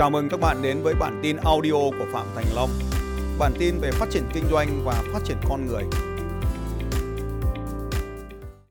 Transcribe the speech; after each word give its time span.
Chào 0.00 0.10
mừng 0.10 0.28
các 0.28 0.40
bạn 0.40 0.62
đến 0.62 0.82
với 0.82 0.94
bản 0.94 1.20
tin 1.22 1.36
audio 1.36 1.72
của 1.72 2.06
Phạm 2.12 2.26
Thành 2.34 2.44
Long. 2.54 2.70
Bản 3.38 3.52
tin 3.58 3.78
về 3.80 3.90
phát 3.90 4.06
triển 4.10 4.22
kinh 4.32 4.44
doanh 4.50 4.84
và 4.84 5.02
phát 5.12 5.18
triển 5.24 5.36
con 5.48 5.66
người. 5.66 5.84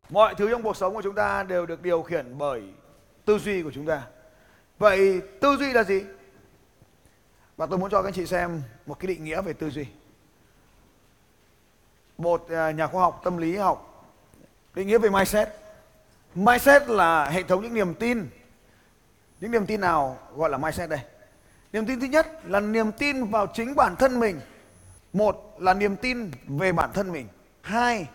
Mọi 0.10 0.36
thứ 0.36 0.52
trong 0.52 0.63
cuộc 0.63 0.78
sống 0.78 0.94
của 0.94 1.01
chúng 1.01 1.15
ta 1.15 1.44
đều 1.44 1.65
được 1.65 1.81
điều 1.81 2.01
khiển 2.01 2.37
bởi 2.37 2.62
tư 3.26 3.40
duy 3.40 3.63
của 3.63 3.72
chúng 3.72 3.86
ta. 3.86 4.01
Vậy 4.79 5.22
tư 5.42 5.55
duy 5.60 5.73
là 5.73 5.83
gì? 5.83 6.04
Và 7.58 7.65
tôi 7.65 7.79
muốn 7.79 7.90
cho 7.90 8.01
các 8.01 8.08
anh 8.08 8.14
chị 8.14 8.26
xem 8.26 8.62
một 8.86 9.00
cái 9.00 9.08
định 9.08 9.23
nghĩa 9.23 9.41
về 9.41 9.54
tư 9.54 9.69
duy. 9.69 9.86
Một 12.18 12.50
à, 12.50 12.72
nhà 12.72 12.87
khoa 12.87 13.01
học, 13.01 13.22
tâm 13.23 13.37
lý 13.37 13.55
học, 13.55 14.05
định 14.76 14.87
nghĩa 14.87 14.97
về 14.97 15.09
mindset. 15.09 15.50
Mindset 16.36 16.90
là 16.90 17.30
hệ 17.30 17.44
thống 17.44 17.64
những 17.64 17.73
niềm 17.73 17.94
tin. 17.94 18.30
Những 19.40 19.52
niềm 19.52 19.66
tin 19.66 19.82
nào 19.82 20.18
gọi 20.36 20.50
là 20.50 20.58
mindset 20.58 20.90
đây? 20.90 21.00
Niềm 21.73 21.86
tin 21.86 22.00
thứ 22.00 22.05
nhất 22.05 22.28
là 22.46 22.59
niềm 22.59 22.91
tin 22.91 23.26
vào 23.26 23.48
chính 23.54 23.76
bản 23.76 23.96
thân 23.96 24.20
mình. 24.20 24.41
Một 25.14 25.55
là 25.59 25.73
niềm 25.73 25.95
tin 25.95 26.32
về 26.48 26.72
bản 26.72 26.90
thân 26.94 27.12
mình. 27.12 27.28
Hai 27.62 28.08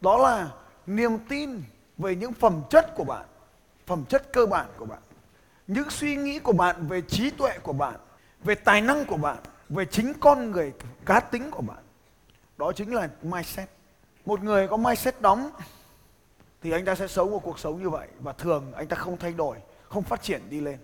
đó 0.00 0.18
là 0.18 0.50
niềm 0.86 1.18
tin 1.28 1.62
về 1.98 2.16
những 2.16 2.32
phẩm 2.32 2.62
chất 2.70 2.94
của 2.94 3.04
bạn, 3.04 3.26
phẩm 3.86 4.04
chất 4.08 4.32
cơ 4.32 4.46
bản 4.46 4.66
của 4.76 4.84
bạn. 4.84 4.98
Những 5.66 5.90
suy 5.90 6.16
nghĩ 6.16 6.38
của 6.38 6.52
bạn 6.52 6.86
về 6.88 7.00
trí 7.00 7.30
tuệ 7.30 7.58
của 7.62 7.72
bạn, 7.72 7.94
về 8.44 8.54
tài 8.54 8.80
năng 8.80 9.04
của 9.04 9.16
bạn, 9.16 9.36
về 9.68 9.84
chính 9.84 10.12
con 10.20 10.50
người 10.50 10.72
cá 11.06 11.20
tính 11.20 11.50
của 11.50 11.62
bạn. 11.62 11.84
Đó 12.56 12.72
chính 12.72 12.94
là 12.94 13.08
mindset. 13.22 13.68
Một 14.26 14.42
người 14.42 14.68
có 14.68 14.76
mindset 14.76 15.20
đóng 15.20 15.50
thì 16.62 16.70
anh 16.72 16.84
ta 16.84 16.94
sẽ 16.94 17.06
sống 17.06 17.30
một 17.30 17.40
cuộc 17.42 17.58
sống 17.58 17.82
như 17.82 17.90
vậy 17.90 18.08
và 18.20 18.32
thường 18.32 18.72
anh 18.76 18.86
ta 18.86 18.96
không 18.96 19.16
thay 19.16 19.32
đổi, 19.32 19.56
không 19.88 20.02
phát 20.02 20.22
triển 20.22 20.42
đi 20.50 20.60
lên. 20.60 20.78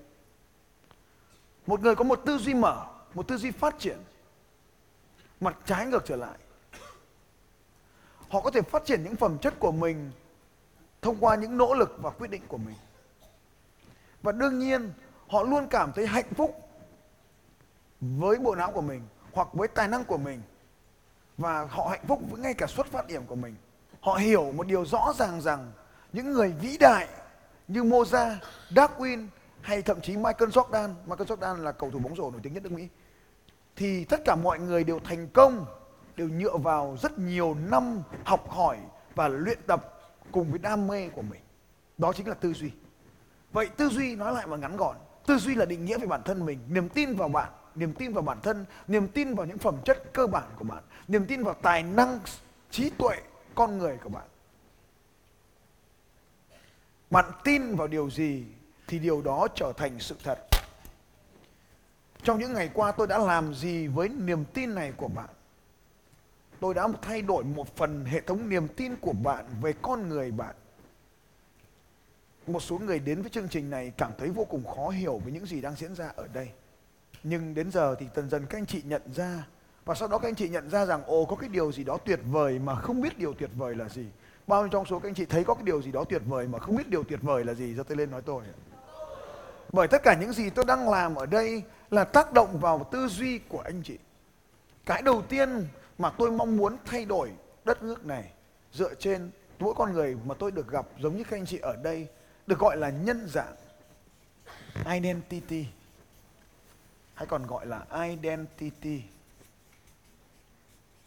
Một 1.70 1.80
người 1.80 1.94
có 1.94 2.04
một 2.04 2.22
tư 2.26 2.38
duy 2.38 2.54
mở, 2.54 2.86
một 3.14 3.28
tư 3.28 3.36
duy 3.36 3.50
phát 3.50 3.78
triển, 3.78 3.98
mặt 5.40 5.56
trái 5.64 5.86
ngược 5.86 6.04
trở 6.04 6.16
lại. 6.16 6.38
Họ 8.28 8.40
có 8.40 8.50
thể 8.50 8.62
phát 8.62 8.84
triển 8.84 9.02
những 9.04 9.16
phẩm 9.16 9.38
chất 9.38 9.54
của 9.58 9.72
mình 9.72 10.10
thông 11.02 11.16
qua 11.20 11.34
những 11.36 11.56
nỗ 11.56 11.74
lực 11.74 11.96
và 12.02 12.10
quyết 12.10 12.30
định 12.30 12.42
của 12.48 12.56
mình. 12.56 12.74
Và 14.22 14.32
đương 14.32 14.58
nhiên, 14.58 14.92
họ 15.28 15.42
luôn 15.42 15.66
cảm 15.68 15.92
thấy 15.92 16.06
hạnh 16.06 16.34
phúc 16.36 16.70
với 18.00 18.38
bộ 18.38 18.54
não 18.54 18.72
của 18.72 18.80
mình 18.80 19.02
hoặc 19.32 19.48
với 19.52 19.68
tài 19.68 19.88
năng 19.88 20.04
của 20.04 20.18
mình 20.18 20.42
và 21.38 21.64
họ 21.64 21.88
hạnh 21.90 22.06
phúc 22.08 22.20
với 22.30 22.40
ngay 22.40 22.54
cả 22.54 22.66
xuất 22.66 22.86
phát 22.86 23.06
điểm 23.06 23.26
của 23.26 23.36
mình. 23.36 23.56
Họ 24.00 24.14
hiểu 24.14 24.52
một 24.52 24.66
điều 24.66 24.86
rõ 24.86 25.12
ràng 25.18 25.40
rằng 25.40 25.72
những 26.12 26.32
người 26.32 26.52
vĩ 26.60 26.76
đại 26.78 27.08
như 27.68 27.82
Mozart, 27.82 28.36
Darwin 28.70 29.26
hay 29.62 29.82
thậm 29.82 30.00
chí 30.00 30.16
Michael 30.16 30.50
Jordan, 30.50 30.94
Michael 31.06 31.30
Jordan 31.30 31.56
là 31.56 31.72
cầu 31.72 31.90
thủ 31.90 31.98
bóng 31.98 32.16
rổ 32.16 32.30
nổi 32.30 32.40
tiếng 32.42 32.52
nhất 32.52 32.62
nước 32.62 32.72
Mỹ. 32.72 32.88
Thì 33.76 34.04
tất 34.04 34.20
cả 34.24 34.36
mọi 34.36 34.58
người 34.58 34.84
đều 34.84 35.00
thành 35.04 35.28
công 35.28 35.66
đều 36.16 36.28
nhựa 36.28 36.56
vào 36.56 36.96
rất 37.02 37.18
nhiều 37.18 37.56
năm 37.70 38.02
học 38.24 38.50
hỏi 38.50 38.78
và 39.14 39.28
luyện 39.28 39.58
tập 39.66 40.00
cùng 40.32 40.50
với 40.50 40.58
đam 40.58 40.86
mê 40.86 41.08
của 41.08 41.22
mình. 41.22 41.40
Đó 41.98 42.12
chính 42.12 42.28
là 42.28 42.34
tư 42.34 42.52
duy. 42.52 42.70
Vậy 43.52 43.68
tư 43.76 43.88
duy 43.88 44.16
nói 44.16 44.34
lại 44.34 44.46
mà 44.46 44.56
ngắn 44.56 44.76
gọn, 44.76 44.96
tư 45.26 45.38
duy 45.38 45.54
là 45.54 45.64
định 45.64 45.84
nghĩa 45.84 45.98
về 45.98 46.06
bản 46.06 46.22
thân 46.24 46.46
mình, 46.46 46.58
niềm 46.68 46.88
tin 46.88 47.14
vào 47.14 47.28
bạn, 47.28 47.52
niềm 47.74 47.92
tin 47.92 48.12
vào 48.12 48.22
bản 48.22 48.40
thân, 48.42 48.64
niềm 48.88 49.08
tin 49.08 49.34
vào 49.34 49.46
những 49.46 49.58
phẩm 49.58 49.76
chất 49.84 50.12
cơ 50.12 50.26
bản 50.26 50.48
của 50.58 50.64
bạn, 50.64 50.82
niềm 51.08 51.26
tin 51.26 51.42
vào 51.42 51.54
tài 51.54 51.82
năng, 51.82 52.20
trí 52.70 52.90
tuệ 52.90 53.16
con 53.54 53.78
người 53.78 53.98
của 54.04 54.08
bạn. 54.08 54.26
Bạn 57.10 57.24
tin 57.44 57.76
vào 57.76 57.88
điều 57.88 58.10
gì 58.10 58.44
thì 58.90 58.98
điều 58.98 59.22
đó 59.22 59.48
trở 59.54 59.72
thành 59.76 59.98
sự 59.98 60.16
thật. 60.24 60.38
Trong 62.22 62.38
những 62.38 62.52
ngày 62.52 62.70
qua, 62.74 62.92
tôi 62.92 63.06
đã 63.06 63.18
làm 63.18 63.54
gì 63.54 63.86
với 63.86 64.08
niềm 64.08 64.44
tin 64.44 64.74
này 64.74 64.92
của 64.96 65.08
bạn? 65.08 65.28
Tôi 66.60 66.74
đã 66.74 66.88
thay 67.02 67.22
đổi 67.22 67.44
một 67.44 67.76
phần 67.76 68.04
hệ 68.04 68.20
thống 68.20 68.48
niềm 68.48 68.68
tin 68.68 68.96
của 68.96 69.12
bạn 69.12 69.44
về 69.62 69.72
con 69.82 70.08
người 70.08 70.30
bạn. 70.30 70.54
Một 72.46 72.60
số 72.60 72.78
người 72.78 72.98
đến 72.98 73.22
với 73.22 73.30
chương 73.30 73.48
trình 73.48 73.70
này 73.70 73.92
cảm 73.96 74.12
thấy 74.18 74.28
vô 74.28 74.44
cùng 74.44 74.64
khó 74.64 74.88
hiểu 74.88 75.18
với 75.18 75.32
những 75.32 75.46
gì 75.46 75.60
đang 75.60 75.74
diễn 75.74 75.94
ra 75.94 76.08
ở 76.16 76.28
đây. 76.32 76.50
Nhưng 77.22 77.54
đến 77.54 77.70
giờ 77.70 77.94
thì 77.98 78.06
dần 78.16 78.30
dần 78.30 78.46
các 78.46 78.58
anh 78.58 78.66
chị 78.66 78.82
nhận 78.84 79.02
ra, 79.14 79.46
và 79.84 79.94
sau 79.94 80.08
đó 80.08 80.18
các 80.18 80.28
anh 80.28 80.34
chị 80.34 80.48
nhận 80.48 80.70
ra 80.70 80.86
rằng, 80.86 81.04
ồ, 81.04 81.24
có 81.24 81.36
cái 81.36 81.48
điều 81.48 81.72
gì 81.72 81.84
đó 81.84 81.98
tuyệt 82.04 82.20
vời 82.24 82.58
mà 82.58 82.74
không 82.74 83.00
biết 83.00 83.18
điều 83.18 83.34
tuyệt 83.34 83.50
vời 83.56 83.74
là 83.74 83.88
gì. 83.88 84.06
Bao 84.46 84.62
nhiêu 84.62 84.68
trong 84.68 84.86
số 84.86 84.98
các 84.98 85.08
anh 85.08 85.14
chị 85.14 85.24
thấy 85.24 85.44
có 85.44 85.54
cái 85.54 85.64
điều 85.64 85.82
gì 85.82 85.92
đó 85.92 86.04
tuyệt 86.04 86.22
vời 86.26 86.48
mà 86.48 86.58
không 86.58 86.76
biết 86.76 86.88
điều 86.88 87.04
tuyệt 87.04 87.22
vời 87.22 87.44
là 87.44 87.54
gì? 87.54 87.74
Giơ 87.74 87.82
tay 87.82 87.96
lên 87.96 88.10
nói 88.10 88.22
tôi. 88.22 88.42
Bởi 89.72 89.88
tất 89.88 90.02
cả 90.02 90.14
những 90.14 90.32
gì 90.32 90.50
tôi 90.50 90.64
đang 90.64 90.88
làm 90.88 91.14
ở 91.14 91.26
đây 91.26 91.62
là 91.90 92.04
tác 92.04 92.32
động 92.32 92.60
vào 92.60 92.88
tư 92.92 93.08
duy 93.08 93.38
của 93.38 93.60
anh 93.60 93.82
chị. 93.82 93.98
Cái 94.86 95.02
đầu 95.02 95.22
tiên 95.22 95.68
mà 95.98 96.10
tôi 96.18 96.30
mong 96.30 96.56
muốn 96.56 96.76
thay 96.84 97.04
đổi 97.04 97.32
đất 97.64 97.82
nước 97.82 98.06
này, 98.06 98.32
dựa 98.72 98.94
trên 98.94 99.30
mỗi 99.58 99.74
con 99.74 99.92
người 99.92 100.16
mà 100.24 100.34
tôi 100.38 100.50
được 100.50 100.68
gặp 100.68 100.86
giống 100.98 101.16
như 101.16 101.24
các 101.24 101.36
anh 101.36 101.46
chị 101.46 101.58
ở 101.58 101.76
đây, 101.76 102.08
được 102.46 102.58
gọi 102.58 102.76
là 102.76 102.90
nhân 102.90 103.28
dạng, 103.28 103.54
identity. 104.86 105.66
Hay 107.14 107.26
còn 107.26 107.46
gọi 107.46 107.66
là 107.66 107.84
identity. 108.08 109.02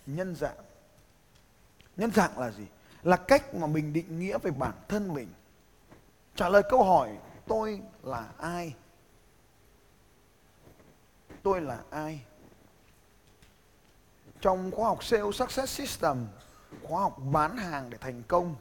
Nhân 0.05 0.35
dạng. 0.35 0.55
Nhân 1.97 2.11
dạng 2.11 2.39
là 2.39 2.51
gì? 2.51 2.65
Là 3.03 3.17
cách 3.17 3.55
mà 3.55 3.67
mình 3.67 3.93
định 3.93 4.19
nghĩa 4.19 4.37
về 4.37 4.51
bản 4.51 4.73
thân 4.87 5.13
mình. 5.13 5.27
Trả 6.35 6.49
lời 6.49 6.63
câu 6.69 6.83
hỏi 6.83 7.09
tôi 7.47 7.81
là 8.03 8.29
ai? 8.37 8.75
Tôi 11.43 11.61
là 11.61 11.83
ai? 11.89 12.25
Trong 14.41 14.71
khoa 14.71 14.87
học 14.87 15.03
sales 15.03 15.35
success 15.35 15.77
system 15.77 16.27
khoa 16.83 17.01
học 17.01 17.17
bán 17.31 17.57
hàng 17.57 17.89
để 17.89 17.97
thành 18.01 18.23
công, 18.27 18.55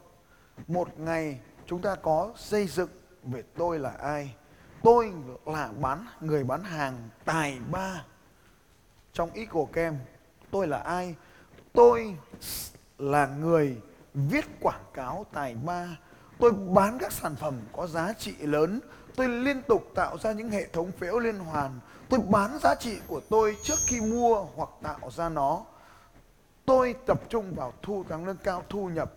một 0.66 0.98
ngày 0.98 1.40
chúng 1.66 1.82
ta 1.82 1.94
có 1.94 2.32
xây 2.36 2.66
dựng 2.66 2.90
về 3.22 3.42
tôi 3.56 3.78
là 3.78 3.90
ai? 3.90 4.34
Tôi 4.82 5.12
là 5.46 5.72
bán, 5.80 6.06
người 6.20 6.44
bán 6.44 6.64
hàng 6.64 7.08
tài 7.24 7.58
ba. 7.70 8.04
Trong 9.12 9.30
Eagle 9.30 9.66
Camp 9.72 10.00
tôi 10.50 10.66
là 10.66 10.78
ai? 10.78 11.14
Tôi 11.72 12.16
là 12.98 13.26
người 13.26 13.80
viết 14.14 14.44
quảng 14.60 14.84
cáo 14.94 15.26
tài 15.32 15.54
ba 15.54 15.98
tôi 16.42 16.52
bán 16.52 16.98
các 16.98 17.12
sản 17.12 17.36
phẩm 17.36 17.60
có 17.72 17.86
giá 17.86 18.12
trị 18.18 18.34
lớn. 18.40 18.80
Tôi 19.16 19.28
liên 19.28 19.62
tục 19.62 19.82
tạo 19.94 20.18
ra 20.18 20.32
những 20.32 20.50
hệ 20.50 20.66
thống 20.66 20.92
phễu 20.98 21.18
liên 21.18 21.38
hoàn. 21.38 21.80
Tôi 22.08 22.20
bán 22.30 22.58
giá 22.58 22.74
trị 22.74 22.98
của 23.06 23.20
tôi 23.30 23.56
trước 23.64 23.74
khi 23.86 24.00
mua 24.00 24.46
hoặc 24.56 24.68
tạo 24.82 25.10
ra 25.10 25.28
nó. 25.28 25.64
Tôi 26.64 26.94
tập 27.06 27.20
trung 27.28 27.54
vào 27.54 27.72
thu 27.82 28.04
càng 28.08 28.24
nâng 28.24 28.36
cao, 28.36 28.62
thu 28.68 28.88
nhập, 28.88 29.12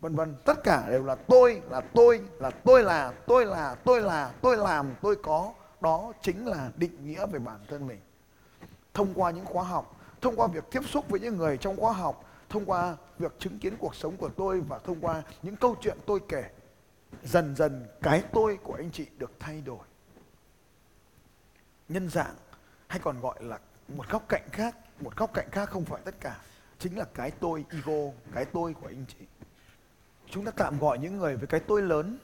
vân 0.00 0.14
vân. 0.14 0.34
Tất 0.44 0.64
cả 0.64 0.86
đều 0.90 1.04
là 1.04 1.14
tôi 1.14 1.62
là 1.70 1.80
tôi 1.94 2.22
là 2.38 2.50
tôi 2.64 2.82
là 2.82 3.12
tôi 3.26 3.46
là 3.46 3.74
tôi 3.84 4.00
là 4.00 4.32
tôi 4.42 4.56
làm, 4.56 4.94
tôi 5.02 5.16
có. 5.16 5.52
Đó 5.80 6.12
chính 6.22 6.46
là 6.46 6.70
định 6.76 7.06
nghĩa 7.06 7.26
về 7.26 7.38
bản 7.38 7.58
thân 7.68 7.86
mình. 7.86 8.00
Thông 8.94 9.14
qua 9.14 9.30
những 9.30 9.44
khóa 9.44 9.64
học, 9.64 9.96
thông 10.20 10.36
qua 10.36 10.46
việc 10.46 10.64
tiếp 10.70 10.82
xúc 10.88 11.04
với 11.08 11.20
những 11.20 11.36
người 11.36 11.56
trong 11.56 11.76
khóa 11.76 11.92
học, 11.92 12.24
thông 12.48 12.64
qua 12.64 12.96
việc 13.18 13.38
chứng 13.38 13.58
kiến 13.58 13.76
cuộc 13.78 13.94
sống 13.94 14.16
của 14.16 14.28
tôi 14.28 14.60
và 14.60 14.78
thông 14.78 15.00
qua 15.00 15.22
những 15.42 15.56
câu 15.56 15.76
chuyện 15.80 15.98
tôi 16.06 16.20
kể, 16.28 16.50
dần 17.22 17.56
dần 17.56 17.86
cái 18.02 18.24
tôi 18.32 18.58
của 18.62 18.74
anh 18.74 18.90
chị 18.90 19.06
được 19.18 19.32
thay 19.38 19.60
đổi. 19.60 19.86
Nhân 21.88 22.08
dạng 22.08 22.34
hay 22.86 22.98
còn 22.98 23.20
gọi 23.20 23.44
là 23.44 23.58
một 23.88 24.08
góc 24.08 24.28
cạnh 24.28 24.48
khác, 24.52 24.76
một 25.00 25.16
góc 25.16 25.30
cạnh 25.34 25.48
khác 25.52 25.68
không 25.70 25.84
phải 25.84 26.02
tất 26.04 26.14
cả, 26.20 26.40
chính 26.78 26.98
là 26.98 27.04
cái 27.14 27.30
tôi 27.30 27.64
ego, 27.70 28.12
cái 28.32 28.44
tôi 28.44 28.74
của 28.74 28.86
anh 28.86 29.04
chị. 29.08 29.24
Chúng 30.30 30.44
ta 30.44 30.50
tạm 30.50 30.78
gọi 30.78 30.98
những 30.98 31.16
người 31.16 31.36
với 31.36 31.46
cái 31.46 31.60
tôi 31.60 31.82
lớn, 31.82 32.18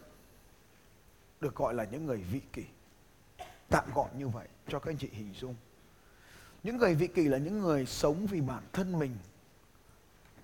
được 1.40 1.54
gọi 1.54 1.74
là 1.74 1.84
những 1.84 2.06
người 2.06 2.16
vị 2.16 2.40
kỷ. 2.52 2.64
Tạm 3.68 3.84
gọi 3.94 4.08
như 4.18 4.28
vậy 4.28 4.48
cho 4.68 4.78
các 4.78 4.90
anh 4.90 4.98
chị 4.98 5.08
hình 5.12 5.34
dung. 5.34 5.54
Những 6.62 6.76
người 6.76 6.94
vị 6.94 7.06
kỷ 7.06 7.28
là 7.28 7.38
những 7.38 7.60
người 7.60 7.86
sống 7.86 8.26
vì 8.26 8.40
bản 8.40 8.62
thân 8.72 8.98
mình 8.98 9.16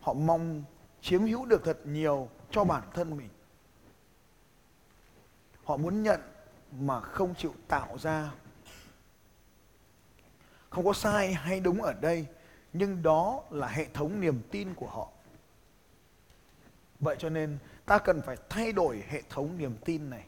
họ 0.00 0.12
mong 0.12 0.64
chiếm 1.02 1.26
hữu 1.26 1.46
được 1.46 1.64
thật 1.64 1.78
nhiều 1.84 2.28
cho 2.50 2.64
bản 2.64 2.82
thân 2.94 3.16
mình. 3.16 3.28
Họ 5.64 5.76
muốn 5.76 6.02
nhận 6.02 6.20
mà 6.72 7.00
không 7.00 7.34
chịu 7.34 7.54
tạo 7.68 7.98
ra. 7.98 8.32
Không 10.70 10.84
có 10.84 10.92
sai 10.92 11.34
hay 11.34 11.60
đúng 11.60 11.82
ở 11.82 11.92
đây, 11.92 12.26
nhưng 12.72 13.02
đó 13.02 13.42
là 13.50 13.66
hệ 13.66 13.86
thống 13.94 14.20
niềm 14.20 14.42
tin 14.50 14.74
của 14.74 14.88
họ. 14.88 15.08
Vậy 17.00 17.16
cho 17.18 17.28
nên 17.28 17.58
ta 17.86 17.98
cần 17.98 18.22
phải 18.22 18.36
thay 18.48 18.72
đổi 18.72 19.04
hệ 19.08 19.22
thống 19.28 19.58
niềm 19.58 19.76
tin 19.84 20.10
này. 20.10 20.24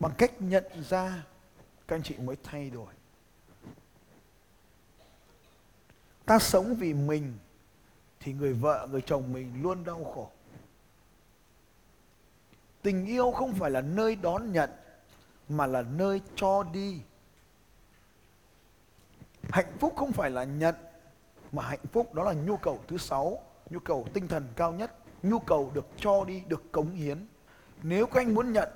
Bằng 0.00 0.12
cách 0.18 0.32
nhận 0.42 0.64
ra, 0.88 1.22
các 1.88 1.96
anh 1.96 2.02
chị 2.02 2.16
mới 2.16 2.36
thay 2.42 2.70
đổi. 2.70 2.94
Ta 6.24 6.38
sống 6.38 6.74
vì 6.74 6.94
mình 6.94 7.38
thì 8.22 8.32
người 8.32 8.52
vợ, 8.52 8.88
người 8.90 9.02
chồng 9.06 9.32
mình 9.32 9.62
luôn 9.62 9.84
đau 9.84 10.04
khổ. 10.14 10.30
Tình 12.82 13.06
yêu 13.06 13.30
không 13.30 13.52
phải 13.52 13.70
là 13.70 13.80
nơi 13.80 14.16
đón 14.16 14.52
nhận, 14.52 14.70
mà 15.48 15.66
là 15.66 15.82
nơi 15.82 16.20
cho 16.36 16.62
đi. 16.62 17.00
Hạnh 19.42 19.76
phúc 19.78 19.92
không 19.96 20.12
phải 20.12 20.30
là 20.30 20.44
nhận, 20.44 20.74
mà 21.52 21.62
hạnh 21.62 21.86
phúc 21.92 22.14
đó 22.14 22.24
là 22.24 22.32
nhu 22.32 22.56
cầu 22.56 22.80
thứ 22.88 22.98
sáu, 22.98 23.42
nhu 23.70 23.78
cầu 23.78 24.06
tinh 24.12 24.28
thần 24.28 24.46
cao 24.56 24.72
nhất, 24.72 24.94
nhu 25.22 25.38
cầu 25.38 25.70
được 25.74 25.86
cho 25.96 26.24
đi, 26.24 26.42
được 26.48 26.72
cống 26.72 26.90
hiến. 26.90 27.26
Nếu 27.82 28.06
các 28.06 28.20
anh 28.20 28.34
muốn 28.34 28.52
nhận, 28.52 28.68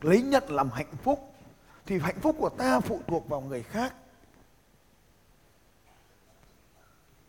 lấy 0.00 0.22
nhận 0.22 0.44
làm 0.48 0.70
hạnh 0.70 0.96
phúc, 1.02 1.34
thì 1.86 1.98
hạnh 1.98 2.20
phúc 2.20 2.36
của 2.38 2.48
ta 2.48 2.80
phụ 2.80 3.00
thuộc 3.06 3.28
vào 3.28 3.40
người 3.40 3.62
khác. 3.62 3.94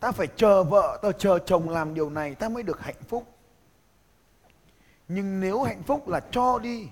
Ta 0.04 0.12
phải 0.12 0.28
chờ 0.36 0.64
vợ 0.64 1.00
ta 1.02 1.12
chờ 1.18 1.40
chồng 1.40 1.70
làm 1.70 1.94
điều 1.94 2.10
này 2.10 2.36
ta 2.36 2.50
mới 2.50 2.64
được 2.64 2.82
hạnh 2.82 3.04
phúc. 3.08 3.28
Nhưng 5.08 5.40
nếu 5.40 5.62
hạnh 5.62 5.84
phúc 5.84 6.08
là 6.08 6.20
cho 6.32 6.60
đi, 6.60 6.88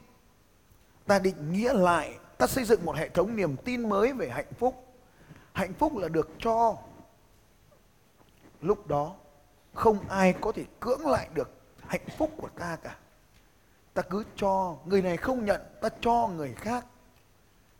ta 1.05 1.19
định 1.19 1.53
nghĩa 1.53 1.73
lại, 1.73 2.17
ta 2.37 2.47
xây 2.47 2.63
dựng 2.63 2.85
một 2.85 2.95
hệ 2.95 3.09
thống 3.09 3.35
niềm 3.35 3.55
tin 3.57 3.89
mới 3.89 4.13
về 4.13 4.29
hạnh 4.29 4.53
phúc. 4.59 4.85
Hạnh 5.53 5.73
phúc 5.73 5.97
là 5.97 6.07
được 6.07 6.29
cho. 6.39 6.77
Lúc 8.61 8.87
đó, 8.87 9.15
không 9.73 10.09
ai 10.09 10.33
có 10.41 10.51
thể 10.51 10.65
cưỡng 10.79 11.07
lại 11.07 11.27
được 11.33 11.49
hạnh 11.87 12.07
phúc 12.17 12.31
của 12.37 12.49
ta 12.59 12.77
cả. 12.83 12.97
Ta 13.93 14.01
cứ 14.01 14.23
cho, 14.35 14.77
người 14.85 15.01
này 15.01 15.17
không 15.17 15.45
nhận, 15.45 15.61
ta 15.81 15.89
cho 16.01 16.27
người 16.27 16.53
khác. 16.53 16.85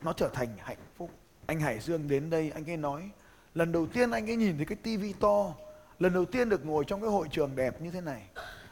Nó 0.01 0.13
trở 0.13 0.30
thành 0.34 0.50
hạnh 0.57 0.86
phúc. 0.98 1.10
Anh 1.45 1.60
hải 1.60 1.80
dương 1.80 2.07
đến 2.07 2.30
đây, 2.30 2.51
anh 2.51 2.69
ấy 2.69 2.77
nói 2.77 3.12
lần 3.56 3.71
đầu 3.71 3.88
tiên 3.88 4.12
anh 4.12 4.30
ấy 4.30 4.36
nhìn 4.36 4.57
thấy 4.57 4.65
cái 4.65 4.77
tivi 4.83 5.13
to, 5.13 5.53
lần 6.00 6.13
đầu 6.13 6.25
tiên 6.25 6.50
được 6.50 6.65
ngồi 6.65 6.86
trong 6.88 7.01
cái 7.01 7.09
hội 7.09 7.27
trường 7.31 7.56
đẹp 7.56 7.81
như 7.81 7.92
thế 7.92 8.01
này, 8.01 8.24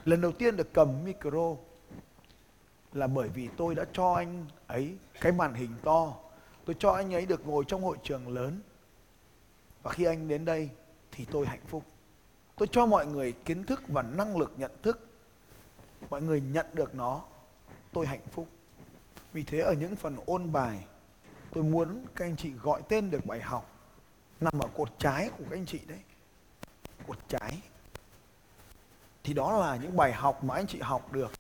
lần 0.06 0.22
đầu 0.22 0.32
tiên 0.32 0.58
được 0.58 0.74
cầm 0.74 1.04
micro 1.06 1.56
là 2.94 3.08
bởi 3.08 3.30
vì 3.30 3.50
tôi 3.58 3.76
đã 3.76 3.86
cho 3.94 4.14
anh 4.14 4.46
ấy 4.68 4.96
cái 5.22 5.32
màn 5.32 5.54
hình 5.54 5.72
to. 5.84 6.14
Tôi 6.66 6.76
cho 6.80 6.92
anh 6.92 7.14
ấy 7.14 7.26
được 7.26 7.48
ngồi 7.48 7.64
trong 7.68 7.84
hội 7.84 7.98
trường 8.04 8.28
lớn. 8.28 8.62
Và 9.84 9.92
khi 9.92 10.04
anh 10.04 10.28
đến 10.28 10.46
đây 10.46 10.70
thì 11.12 11.26
tôi 11.32 11.46
hạnh 11.46 11.64
phúc. 11.68 11.84
Tôi 12.56 12.68
cho 12.72 12.86
mọi 12.86 13.06
người 13.06 13.32
kiến 13.32 13.64
thức 13.64 13.82
và 13.88 14.02
năng 14.02 14.38
lực 14.38 14.54
nhận 14.58 14.72
thức. 14.84 15.08
Mọi 16.10 16.22
người 16.22 16.42
nhận 16.42 16.66
được 16.74 16.96
nó. 16.96 17.22
Tôi 17.94 18.06
hạnh 18.06 18.28
phúc. 18.32 18.48
Vì 19.34 19.44
thế 19.44 19.60
ở 19.60 19.74
những 19.74 19.96
phần 19.96 20.18
ôn 20.26 20.52
bài, 20.52 20.86
tôi 21.54 21.64
muốn 21.64 22.06
các 22.16 22.26
anh 22.26 22.36
chị 22.36 22.52
gọi 22.52 22.82
tên 22.90 23.12
được 23.12 23.26
bài 23.26 23.42
học 23.42 23.79
nằm 24.42 24.60
ở 24.60 24.68
cột 24.76 25.00
trái 25.00 25.30
của 25.30 25.44
các 25.50 25.58
anh 25.58 25.66
chị 25.66 25.80
đấy. 25.88 26.00
Cột 27.08 27.18
trái. 27.28 27.62
Thì 29.24 29.34
đó 29.34 29.58
là 29.60 29.76
những 29.76 29.98
bài 29.98 30.14
học 30.14 30.44
mà 30.44 30.56
anh 30.56 30.68
chị 30.68 30.80
học 30.82 31.12
được. 31.12 31.32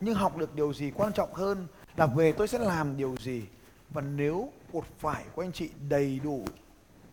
Nhưng 0.00 0.14
học 0.14 0.36
được 0.36 0.54
điều 0.54 0.74
gì 0.74 0.92
quan 0.94 1.12
trọng 1.12 1.34
hơn 1.34 1.66
là 1.96 2.06
về 2.06 2.32
tôi 2.32 2.48
sẽ 2.48 2.58
làm 2.58 2.96
điều 2.96 3.16
gì? 3.16 3.46
Và 3.90 4.02
nếu 4.02 4.52
cột 4.72 4.84
phải 4.98 5.24
của 5.34 5.42
anh 5.42 5.52
chị 5.52 5.70
đầy 5.88 6.20
đủ, 6.24 6.44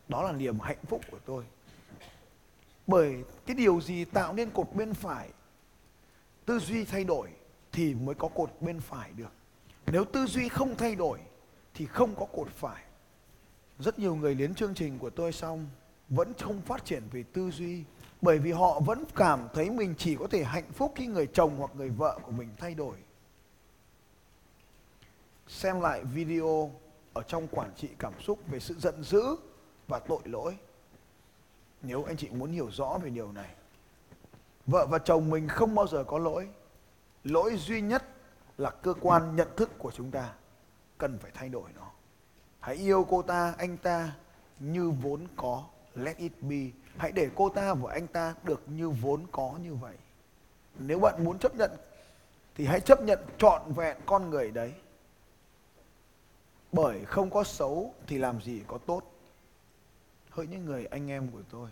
đó 0.07 0.23
là 0.23 0.31
niềm 0.31 0.59
hạnh 0.59 0.85
phúc 0.87 1.01
của 1.11 1.19
tôi. 1.25 1.43
Bởi 2.87 3.23
cái 3.45 3.55
điều 3.55 3.81
gì 3.81 4.05
tạo 4.05 4.33
nên 4.33 4.49
cột 4.49 4.67
bên 4.73 4.93
phải, 4.93 5.29
tư 6.45 6.59
duy 6.59 6.85
thay 6.85 7.03
đổi 7.03 7.29
thì 7.71 7.93
mới 7.93 8.15
có 8.15 8.27
cột 8.27 8.51
bên 8.59 8.79
phải 8.79 9.11
được. 9.15 9.31
Nếu 9.85 10.05
tư 10.05 10.25
duy 10.25 10.49
không 10.49 10.75
thay 10.77 10.95
đổi 10.95 11.19
thì 11.73 11.85
không 11.85 12.15
có 12.15 12.25
cột 12.25 12.47
phải 12.49 12.83
rất 13.79 13.99
nhiều 13.99 14.15
người 14.15 14.35
đến 14.35 14.55
chương 14.55 14.73
trình 14.73 14.99
của 14.99 15.09
tôi 15.09 15.31
xong, 15.31 15.67
vẫn 16.09 16.33
không 16.39 16.61
phát 16.61 16.85
triển 16.85 17.03
về 17.11 17.23
tư 17.33 17.51
duy, 17.51 17.83
bởi 18.21 18.39
vì 18.39 18.51
họ 18.51 18.79
vẫn 18.79 19.03
cảm 19.15 19.47
thấy 19.53 19.69
mình 19.69 19.95
chỉ 19.97 20.15
có 20.15 20.27
thể 20.27 20.43
hạnh 20.43 20.71
phúc 20.73 20.93
khi 20.95 21.07
người 21.07 21.27
chồng 21.27 21.55
hoặc 21.57 21.71
người 21.75 21.89
vợ 21.89 22.19
của 22.23 22.31
mình 22.31 22.49
thay 22.57 22.75
đổi. 22.75 22.95
Xem 25.47 25.81
lại 25.81 26.03
video 26.03 26.71
ở 27.13 27.21
trong 27.27 27.47
quản 27.47 27.71
trị 27.75 27.89
cảm 27.99 28.13
xúc 28.21 28.39
về 28.47 28.59
sự 28.59 28.75
giận 28.79 29.03
dữ 29.03 29.23
và 29.87 29.99
tội 29.99 30.21
lỗi. 30.23 30.57
Nếu 31.81 32.03
anh 32.03 32.17
chị 32.17 32.29
muốn 32.29 32.51
hiểu 32.51 32.69
rõ 32.71 32.97
về 33.03 33.09
điều 33.09 33.31
này, 33.31 33.55
vợ 34.65 34.87
và 34.89 34.99
chồng 34.99 35.29
mình 35.29 35.47
không 35.47 35.75
bao 35.75 35.87
giờ 35.87 36.03
có 36.03 36.19
lỗi. 36.19 36.49
Lỗi 37.23 37.57
duy 37.57 37.81
nhất 37.81 38.03
là 38.57 38.69
cơ 38.69 38.93
quan 39.01 39.35
nhận 39.35 39.47
thức 39.57 39.71
của 39.77 39.91
chúng 39.91 40.11
ta 40.11 40.33
cần 40.97 41.19
phải 41.19 41.31
thay 41.33 41.49
đổi 41.49 41.69
nó 41.75 41.91
hãy 42.67 42.75
yêu 42.75 43.07
cô 43.09 43.21
ta, 43.21 43.53
anh 43.57 43.77
ta, 43.77 44.15
như 44.59 44.89
vốn 44.89 45.27
có. 45.35 45.63
Let 45.95 46.17
it 46.17 46.31
be. 46.41 46.57
Hãy 46.97 47.11
để 47.11 47.29
cô 47.35 47.49
ta 47.49 47.73
và 47.73 47.93
anh 47.93 48.07
ta 48.07 48.35
được 48.43 48.61
như 48.67 48.89
vốn 48.89 49.25
có 49.31 49.53
như 49.63 49.73
vậy. 49.73 49.95
Nếu 50.79 50.99
bạn 50.99 51.23
muốn 51.25 51.39
chấp 51.39 51.55
nhận, 51.55 51.71
thì 52.55 52.65
hãy 52.65 52.79
chấp 52.79 53.01
nhận 53.01 53.19
trọn 53.37 53.73
vẹn 53.73 53.97
con 54.05 54.29
người 54.29 54.51
đấy. 54.51 54.73
Bởi 56.71 57.05
không 57.05 57.29
có 57.29 57.43
xấu 57.43 57.93
thì 58.07 58.17
làm 58.17 58.41
gì 58.41 58.61
có 58.67 58.77
tốt. 58.77 59.01
Hỡi 60.29 60.47
những 60.47 60.65
người 60.65 60.85
anh 60.85 61.11
em 61.11 61.27
của 61.31 61.41
tôi. 61.51 61.69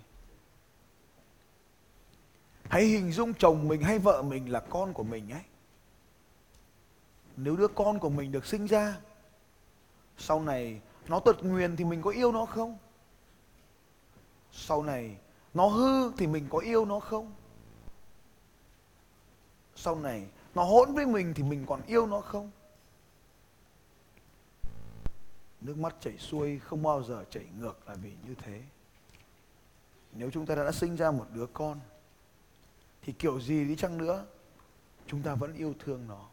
Hãy 2.69 2.83
hình 2.83 3.12
dung 3.12 3.33
chồng 3.33 3.68
mình 3.68 3.81
hay 3.81 4.00
vợ 4.00 4.21
mình 4.21 4.51
là 4.51 4.59
con 4.59 4.94
của 4.94 5.03
mình 5.03 5.30
ấy. 5.31 5.44
Nếu 7.38 7.56
đứa 7.56 7.68
con 7.68 8.00
của 8.00 8.09
mình 8.09 8.31
được 8.31 8.45
sinh 8.45 8.65
ra 8.65 8.98
sau 10.17 10.41
này 10.41 10.81
nó 11.07 11.19
tật 11.19 11.44
nguyền 11.44 11.75
thì 11.75 11.85
mình 11.85 12.01
có 12.01 12.09
yêu 12.09 12.31
nó 12.31 12.45
không? 12.45 12.77
Sau 14.51 14.83
này 14.83 15.17
nó 15.53 15.67
hư 15.67 16.12
thì 16.17 16.27
mình 16.27 16.47
có 16.50 16.59
yêu 16.59 16.85
nó 16.85 17.00
không? 17.00 17.33
Sau 19.75 20.00
này 20.00 20.27
nó 20.56 20.63
hỗn 20.63 20.94
với 20.94 21.06
mình 21.06 21.33
thì 21.33 21.44
mình 21.44 21.65
còn 21.67 21.81
yêu 21.88 22.07
nó 22.07 22.21
không? 22.21 22.51
Nước 25.62 25.77
mắt 25.77 25.95
chảy 26.01 26.17
xuôi 26.17 26.59
không 26.59 26.83
bao 26.83 27.03
giờ 27.03 27.25
chảy 27.29 27.45
ngược 27.59 27.88
là 27.88 27.95
vì 27.95 28.13
như 28.27 28.35
thế. 28.35 28.62
Nếu 30.12 30.31
chúng 30.31 30.45
ta 30.45 30.56
đã 30.56 30.71
sinh 30.71 30.95
ra 30.95 31.12
một 31.12 31.25
đứa 31.33 31.45
con, 31.45 31.79
thì 33.01 33.13
kiểu 33.13 33.41
gì 33.41 33.65
đi 33.65 33.75
chăng 33.75 33.97
nữa, 33.97 34.25
chúng 35.07 35.21
ta 35.21 35.35
vẫn 35.35 35.53
yêu 35.53 35.73
thương 35.79 36.07
nó. 36.07 36.25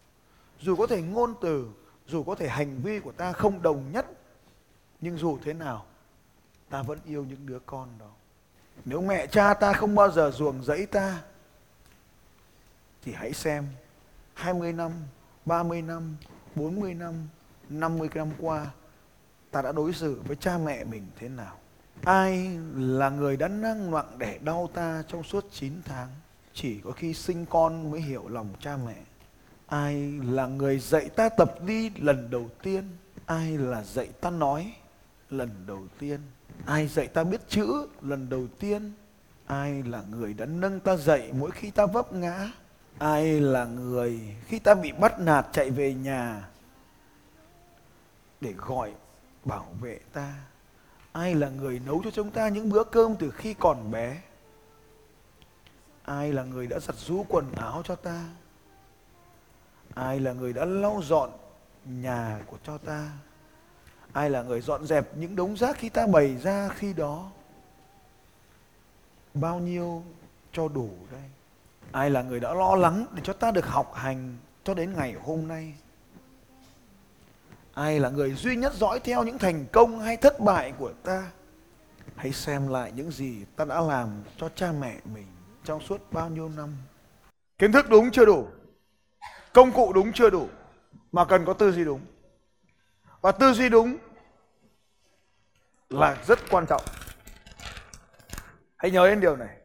Dù 0.61 0.76
có 0.76 0.87
thể 0.87 1.02
ngôn 1.02 1.34
từ 1.40 1.70
dù 2.07 2.23
có 2.23 2.35
thể 2.35 2.49
hành 2.49 2.81
vi 2.83 3.01
của 3.01 3.13
ta 3.13 3.33
không 3.33 3.63
đồng 3.63 3.93
nhất 3.93 4.07
nhưng 5.01 5.17
dù 5.17 5.39
thế 5.45 5.53
nào 5.53 5.85
ta 6.71 6.83
vẫn 6.83 6.99
yêu 7.05 7.25
những 7.25 7.47
đứa 7.47 7.59
con 7.67 7.89
đó 7.99 8.11
nếu 8.85 9.01
mẹ 9.01 9.27
cha 9.27 9.55
ta 9.55 9.73
không 9.73 9.95
bao 9.95 10.11
giờ 10.11 10.31
ruồng 10.31 10.63
rẫy 10.65 10.87
ta 10.87 11.23
thì 13.03 13.13
hãy 13.13 13.33
xem 13.33 13.67
20 14.35 14.73
năm, 14.73 14.93
30 15.45 15.83
năm, 15.83 16.17
40 16.55 16.94
năm, 16.94 17.15
50 17.69 18.09
năm 18.15 18.29
qua 18.39 18.67
ta 19.51 19.63
đã 19.63 19.73
đối 19.73 19.93
xử 19.93 20.23
với 20.27 20.37
cha 20.37 20.59
mẹ 20.59 20.85
mình 20.85 21.06
thế 21.17 21.29
nào. 21.29 21.56
Ai 22.05 22.59
là 22.75 23.11
người 23.11 23.37
đã 23.37 23.49
năng 23.49 23.91
nặng 23.91 24.19
để 24.19 24.39
đau 24.43 24.71
ta 24.75 25.03
trong 25.09 25.23
suốt 25.23 25.47
9 25.53 25.73
tháng? 25.85 26.09
Chỉ 26.55 26.81
có 26.81 26.91
khi 26.91 27.15
sinh 27.15 27.47
con 27.47 27.91
mới 27.91 28.01
hiểu 28.01 28.29
lòng 28.29 28.49
cha 28.61 28.77
mẹ. 28.87 28.97
Ai 29.67 30.21
là 30.25 30.47
người 30.47 30.79
dạy 30.79 31.09
ta 31.09 31.29
tập 31.29 31.55
đi 31.67 31.91
lần 31.91 32.31
đầu 32.31 32.49
tiên? 32.63 32.85
Ai 33.27 33.59
là 33.59 33.83
dạy 33.83 34.09
ta 34.21 34.31
nói 34.31 34.75
lần 35.31 35.51
đầu 35.67 35.83
tiên? 35.99 36.21
Ai 36.67 36.87
dạy 36.89 37.07
ta 37.07 37.25
biết 37.25 37.41
chữ 37.49 37.87
lần 38.01 38.29
đầu 38.29 38.47
tiên? 38.59 38.93
Ai 39.47 39.83
là 39.83 40.03
người 40.11 40.35
đã 40.35 40.47
nâng 40.47 40.81
ta 40.81 40.97
dậy 40.97 41.31
mỗi 41.33 41.51
khi 41.51 41.71
ta 41.71 41.87
vấp 41.87 42.13
ngã? 42.13 42.51
Ai 42.99 43.41
là 43.41 43.65
người 43.65 44.21
khi 44.47 44.59
ta 44.59 44.75
bị 44.75 44.93
bắt 44.93 45.21
nạt 45.21 45.47
chạy 45.53 45.71
về 45.71 45.95
nhà 45.95 46.49
để 48.41 48.53
gọi 48.53 48.93
bảo 49.45 49.67
vệ 49.81 50.01
ta? 50.13 50.35
Ai 51.13 51.35
là 51.35 51.49
người 51.49 51.81
nấu 51.87 52.01
cho 52.05 52.11
chúng 52.11 52.31
ta 52.31 52.49
những 52.49 52.71
bữa 52.71 52.85
cơm 52.85 53.17
từ 53.17 53.31
khi 53.31 53.55
còn 53.55 53.91
bé? 53.91 54.21
Ai 56.05 56.33
là 56.33 56.45
người 56.45 56.67
đã 56.67 56.79
giặt 56.79 56.97
rũ 56.97 57.27
quần 57.29 57.53
áo 57.57 57.83
cho 57.85 57.95
ta? 57.95 58.25
Ai 59.94 60.20
là 60.20 60.32
người 60.32 60.53
đã 60.53 60.65
lau 60.65 61.01
dọn 61.03 61.31
nhà 61.84 62.41
của 62.46 62.58
cho 62.65 62.79
ta? 62.79 63.11
ai 64.13 64.31
là 64.31 64.43
người 64.43 64.61
dọn 64.61 64.87
dẹp 64.87 65.17
những 65.17 65.37
đống 65.37 65.56
rác 65.56 65.79
khi 65.79 65.89
ta 65.89 66.06
bày 66.06 66.37
ra 66.37 66.69
khi 66.69 66.93
đó? 66.93 67.31
Bao 69.34 69.58
nhiêu 69.58 70.03
cho 70.53 70.69
đủ 70.69 70.91
đây? 71.13 71.22
Ai 71.93 72.11
là 72.11 72.22
người 72.22 72.41
đã 72.41 72.55
lo 72.55 72.75
lắng 72.75 73.06
để 73.15 73.22
cho 73.25 73.32
ta 73.32 73.51
được 73.51 73.67
học 73.67 73.93
hành 73.94 74.37
cho 74.65 74.75
đến 74.75 74.93
ngày 74.93 75.15
hôm 75.25 75.49
nay? 75.49 75.75
Ai 77.75 78.01
là 78.01 78.11
người 78.11 78.34
duy 78.34 78.56
nhất 78.56 78.72
dõi 78.75 79.01
theo 79.01 79.25
những 79.25 79.39
thành 79.39 79.67
công 79.72 80.01
hay 80.01 80.17
thất 80.17 80.41
bại 80.41 80.72
của 80.79 80.93
ta? 81.03 81.31
Hãy 82.17 82.32
xem 82.32 82.69
lại 82.69 82.93
những 82.96 83.11
gì 83.11 83.44
ta 83.56 83.65
đã 83.65 83.81
làm 83.81 84.22
cho 84.37 84.49
cha 84.49 84.72
mẹ 84.72 84.96
mình 85.15 85.27
trong 85.65 85.81
suốt 85.81 86.13
bao 86.13 86.29
nhiêu 86.31 86.49
năm. 86.49 86.77
Kiến 87.58 87.72
thức 87.72 87.91
đúng 87.91 88.11
chưa 88.11 88.25
đủ? 88.25 88.46
Công 89.55 89.73
cụ 89.73 89.93
đúng 89.93 90.13
chưa 90.13 90.31
đủ, 90.31 90.49
mà 91.13 91.25
cần 91.25 91.44
có 91.44 91.53
tư 91.53 91.73
duy 91.73 91.85
đúng. 91.85 92.01
Và 93.21 93.32
tư 93.32 93.53
duy 93.53 93.69
đúng 93.69 93.97
là 95.89 96.17
rất 96.27 96.39
quan 96.51 96.67
trọng. 96.67 96.82
Hãy 98.77 98.91
nhớ 98.91 99.09
đến 99.09 99.21
điều 99.21 99.37
này. 99.37 99.56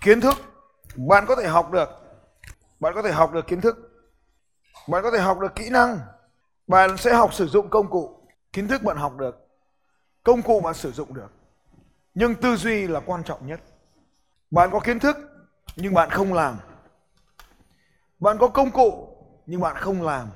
Kiến 0.00 0.20
thức, 0.20 0.36
bạn 0.96 1.24
có 1.28 1.36
thể 1.36 1.48
học 1.48 1.72
được. 1.72 1.88
Bạn 2.80 2.94
có 2.94 3.02
thể 3.02 3.12
học 3.12 3.32
được 3.32 3.46
kiến 3.46 3.60
thức. 3.60 3.76
Bạn 4.88 5.02
có 5.02 5.10
thể 5.10 5.18
học 5.18 5.38
được 5.40 5.54
kỹ 5.54 5.70
năng. 5.70 5.98
Bạn 6.66 6.96
sẽ 6.96 7.14
học 7.14 7.34
sử 7.34 7.46
dụng 7.46 7.70
công 7.70 7.90
cụ. 7.90 8.28
Kiến 8.52 8.68
thức 8.68 8.82
bạn 8.82 8.96
học 8.96 9.16
được. 9.16 9.48
Công 10.22 10.42
cụ 10.42 10.60
bạn 10.60 10.74
sử 10.74 10.92
dụng 10.92 11.14
được. 11.14 11.32
Nhưng 12.14 12.34
tư 12.34 12.56
duy 12.56 12.86
là 12.86 13.00
quan 13.00 13.24
trọng 13.24 13.46
nhất. 13.46 13.60
Bạn 14.50 14.70
có 14.72 14.80
kiến 14.80 14.98
thức, 14.98 15.16
nhưng 15.76 15.94
bạn 15.94 16.10
không 16.10 16.32
làm 16.32 16.56
bạn 18.18 18.38
có 18.38 18.48
công 18.48 18.70
cụ, 18.70 19.08
nhưng 19.46 19.60
bạn 19.60 19.76
không 19.76 20.02
làm 20.02 20.28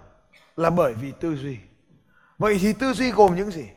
là 0.56 0.70
bởi 0.70 0.94
vì 0.94 1.12
tư 1.20 1.37
duy. 1.37 1.58
Vậy 2.38 2.58
thì 2.61 2.73
tư 2.73 2.92
duy 2.92 3.11
gồm 3.11 3.37
những 3.37 3.50
gì? 3.50 3.68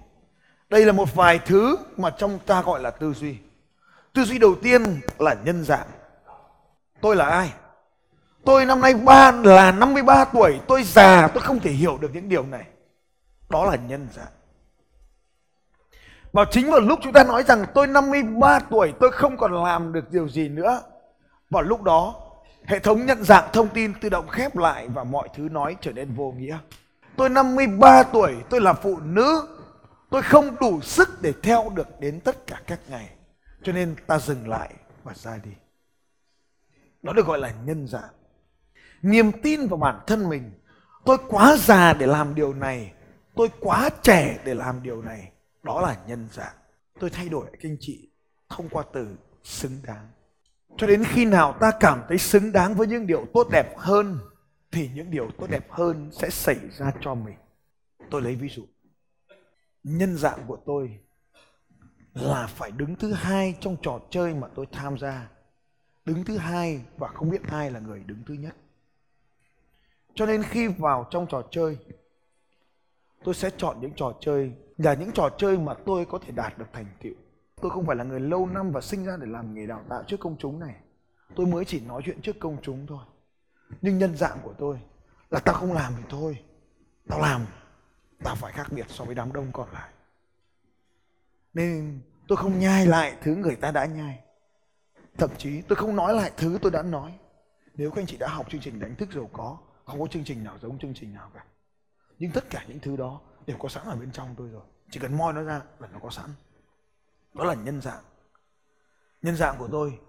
Đây 0.70 0.86
là 0.86 0.92
một 0.92 1.16
vài 1.16 1.40
thứ 1.40 1.78
mà 1.98 2.10
trong 2.10 2.40
ta 2.46 2.62
gọi 2.62 2.82
là 2.82 2.92
tư 2.92 3.14
duy. 3.14 3.38
Tư 4.14 4.24
duy 4.24 4.38
đầu 4.38 4.56
tiên 4.62 5.02
là 5.20 5.36
nhân 5.44 5.64
dạng. 5.64 5.88
Tôi 7.02 7.16
là 7.16 7.26
ai? 7.26 7.54
Tôi 8.46 8.66
năm 8.66 8.82
nay 8.82 8.94
ba, 8.94 9.32
là 9.32 9.72
53 9.72 10.26
tuổi. 10.26 10.60
Tôi 10.68 10.84
già, 10.84 11.28
tôi 11.28 11.44
không 11.44 11.60
thể 11.60 11.72
hiểu 11.72 11.98
được 11.98 12.10
những 12.14 12.30
điều 12.30 12.46
này. 12.46 12.66
Đó 13.50 13.66
là 13.66 13.76
nhân 13.76 14.08
dạng. 14.16 14.32
Và 16.34 16.46
chính 16.52 16.72
vào 16.72 16.80
lúc 16.80 17.00
chúng 17.04 17.14
ta 17.14 17.24
nói 17.24 17.44
rằng 17.44 17.66
tôi 17.74 17.88
53 17.88 18.60
tuổi, 18.60 18.94
tôi 19.00 19.12
không 19.12 19.38
còn 19.38 19.64
làm 19.64 19.94
được 19.94 20.12
điều 20.12 20.30
gì 20.30 20.50
nữa. 20.50 20.82
Vào 21.50 21.62
lúc 21.64 21.82
đó 21.82 22.31
hệ 22.66 22.80
thống 22.80 23.06
nhận 23.06 23.24
dạng 23.24 23.50
thông 23.54 23.70
tin 23.70 23.94
tự 24.02 24.10
động 24.10 24.28
khép 24.28 24.58
lại 24.58 24.88
và 24.88 25.04
mọi 25.04 25.30
thứ 25.36 25.50
nói 25.52 25.76
trở 25.82 25.92
nên 25.92 26.14
vô 26.14 26.32
nghĩa. 26.32 26.58
Tôi 27.16 27.30
53 27.30 28.04
tuổi, 28.04 28.36
tôi 28.50 28.62
là 28.62 28.74
phụ 28.74 29.00
nữ. 29.00 29.48
Tôi 30.10 30.22
không 30.22 30.56
đủ 30.60 30.82
sức 30.82 31.22
để 31.22 31.34
theo 31.44 31.72
được 31.76 32.00
đến 32.00 32.20
tất 32.20 32.48
cả 32.48 32.62
các 32.68 32.80
ngày. 32.90 33.10
Cho 33.64 33.72
nên 33.72 33.96
ta 34.08 34.20
dừng 34.20 34.50
lại 34.50 34.74
và 35.04 35.14
ra 35.14 35.40
đi. 35.44 35.52
Đó 37.02 37.14
được 37.14 37.26
gọi 37.26 37.40
là 37.40 37.54
nhân 37.66 37.88
dạng. 37.88 38.14
Niềm 39.02 39.32
tin 39.44 39.68
vào 39.68 39.78
bản 39.78 40.00
thân 40.08 40.30
mình. 40.30 40.52
Tôi 41.06 41.18
quá 41.28 41.56
già 41.60 41.94
để 41.94 42.08
làm 42.08 42.36
điều 42.36 42.54
này. 42.54 42.94
Tôi 43.36 43.50
quá 43.60 43.90
trẻ 44.02 44.40
để 44.46 44.54
làm 44.54 44.84
điều 44.84 45.02
này. 45.02 45.32
Đó 45.64 45.82
là 45.82 45.98
nhân 46.08 46.28
dạng. 46.32 46.56
Tôi 47.00 47.10
thay 47.10 47.30
đổi, 47.30 47.46
các 47.52 47.70
anh 47.70 47.78
chị, 47.80 48.10
thông 48.50 48.70
qua 48.70 48.84
từ 48.94 49.18
xứng 49.44 49.80
đáng 49.84 50.08
cho 50.78 50.88
đến 50.88 51.04
khi 51.04 51.26
nào 51.26 51.56
ta 51.60 51.72
cảm 51.80 52.02
thấy 52.08 52.18
xứng 52.18 52.52
đáng 52.52 52.74
với 52.74 52.88
những 52.88 53.08
điều 53.08 53.26
tốt 53.34 53.48
đẹp 53.52 53.78
hơn, 53.78 54.20
thì 54.72 54.90
những 54.96 55.12
điều 55.12 55.32
tốt 55.38 55.48
đẹp 55.50 55.72
hơn 55.72 56.10
sẽ 56.12 56.30
xảy 56.30 56.58
ra 56.72 56.92
cho 57.02 57.16
mình. 57.16 57.36
Tôi 58.10 58.22
lấy 58.22 58.36
ví 58.36 58.50
dụ. 58.50 58.64
Nhân 59.84 60.18
dạng 60.18 60.40
của 60.48 60.58
tôi 60.66 61.00
là 62.14 62.48
phải 62.48 62.72
đứng 62.72 62.96
thứ 62.96 63.14
hai 63.14 63.58
trong 63.60 63.78
trò 63.82 64.00
chơi 64.10 64.34
mà 64.34 64.48
tôi 64.56 64.66
tham 64.72 64.98
gia. 64.98 65.30
Đứng 66.06 66.24
thứ 66.24 66.38
hai 66.38 66.82
và 66.98 67.08
không 67.08 67.30
biết 67.30 67.42
ai 67.48 67.72
là 67.72 67.80
người 67.80 68.04
đứng 68.06 68.24
thứ 68.28 68.34
nhất. 68.34 68.56
Cho 70.16 70.26
nên 70.26 70.44
khi 70.44 70.68
vào 70.68 71.08
trong 71.10 71.28
trò 71.30 71.44
chơi, 71.52 71.78
tôi 73.24 73.34
sẽ 73.34 73.50
chọn 73.58 73.82
những 73.82 73.94
trò 73.96 74.14
chơi 74.20 74.52
là 74.78 74.94
những 74.94 75.12
trò 75.12 75.30
chơi 75.38 75.58
mà 75.58 75.74
tôi 75.86 76.06
có 76.06 76.20
thể 76.20 76.32
đạt 76.32 76.58
được 76.58 76.66
thành 76.74 76.86
tựu 77.04 77.14
tôi 77.62 77.72
không 77.72 77.86
phải 77.86 77.96
là 77.96 78.04
người 78.04 78.20
lâu 78.20 78.48
năm 78.48 78.72
và 78.72 78.82
sinh 78.82 79.06
ra 79.06 79.18
để 79.18 79.28
làm 79.28 79.54
nghề 79.54 79.68
đào 79.68 79.84
tạo 79.90 80.04
trước 80.08 80.20
công 80.20 80.36
chúng 80.40 80.60
này. 80.60 80.76
Tôi 81.36 81.46
mới 81.46 81.66
chỉ 81.66 81.80
nói 81.80 82.02
chuyện 82.06 82.22
trước 82.22 82.40
công 82.40 82.58
chúng 82.62 82.88
thôi. 82.88 83.06
Nhưng 83.82 83.98
nhân 83.98 84.16
dạng 84.16 84.38
của 84.44 84.54
tôi 84.58 84.80
là 85.30 85.40
ta 85.40 85.54
không 85.54 85.74
làm 85.74 85.94
thì 85.98 86.04
thôi. 86.10 86.44
Tao 87.08 87.20
làm 87.20 87.46
ta 88.24 88.36
phải 88.36 88.54
khác 88.54 88.68
biệt 88.72 88.86
so 88.90 89.06
với 89.06 89.16
đám 89.16 89.34
đông 89.34 89.52
còn 89.54 89.72
lại. 89.74 89.90
Nên 91.54 92.02
tôi 92.28 92.38
không 92.38 92.60
nhai 92.60 92.86
lại 92.86 93.16
thứ 93.22 93.36
người 93.36 93.56
ta 93.56 93.72
đã 93.72 93.86
nhai. 93.86 94.20
Thậm 95.18 95.30
chí 95.38 95.62
tôi 95.62 95.76
không 95.76 95.96
nói 95.96 96.14
lại 96.14 96.32
thứ 96.38 96.60
tôi 96.62 96.72
đã 96.72 96.84
nói. 96.84 97.20
Nếu 97.74 97.92
các 97.92 98.02
anh 98.02 98.08
chị 98.08 98.18
đã 98.18 98.28
học 98.28 98.50
chương 98.50 98.62
trình 98.62 98.80
đánh 98.80 98.96
thức 98.96 99.10
giàu 99.16 99.30
có, 99.34 99.58
không 99.86 100.00
có 100.00 100.08
chương 100.08 100.24
trình 100.24 100.44
nào 100.44 100.58
giống 100.62 100.80
chương 100.80 100.94
trình 100.94 101.14
nào 101.14 101.32
cả. 101.34 101.46
Nhưng 102.20 102.32
tất 102.32 102.50
cả 102.50 102.66
những 102.68 102.80
thứ 102.80 102.98
đó 102.98 103.22
đều 103.46 103.58
có 103.60 103.70
sẵn 103.70 103.86
ở 103.86 103.96
bên 103.96 104.12
trong 104.12 104.36
tôi 104.38 104.50
rồi. 104.50 104.64
Chỉ 104.92 105.00
cần 105.00 105.18
moi 105.18 105.34
nó 105.34 105.44
ra 105.44 105.62
là 105.80 105.88
nó 105.94 106.00
có 106.00 106.10
sẵn 106.10 106.30
đó 107.34 107.44
là 107.44 107.54
nhân 107.54 107.82
dạng. 107.82 108.04
Nhân 109.22 109.36
dạng 109.36 109.58
của 109.58 109.68
tôi 109.72 110.00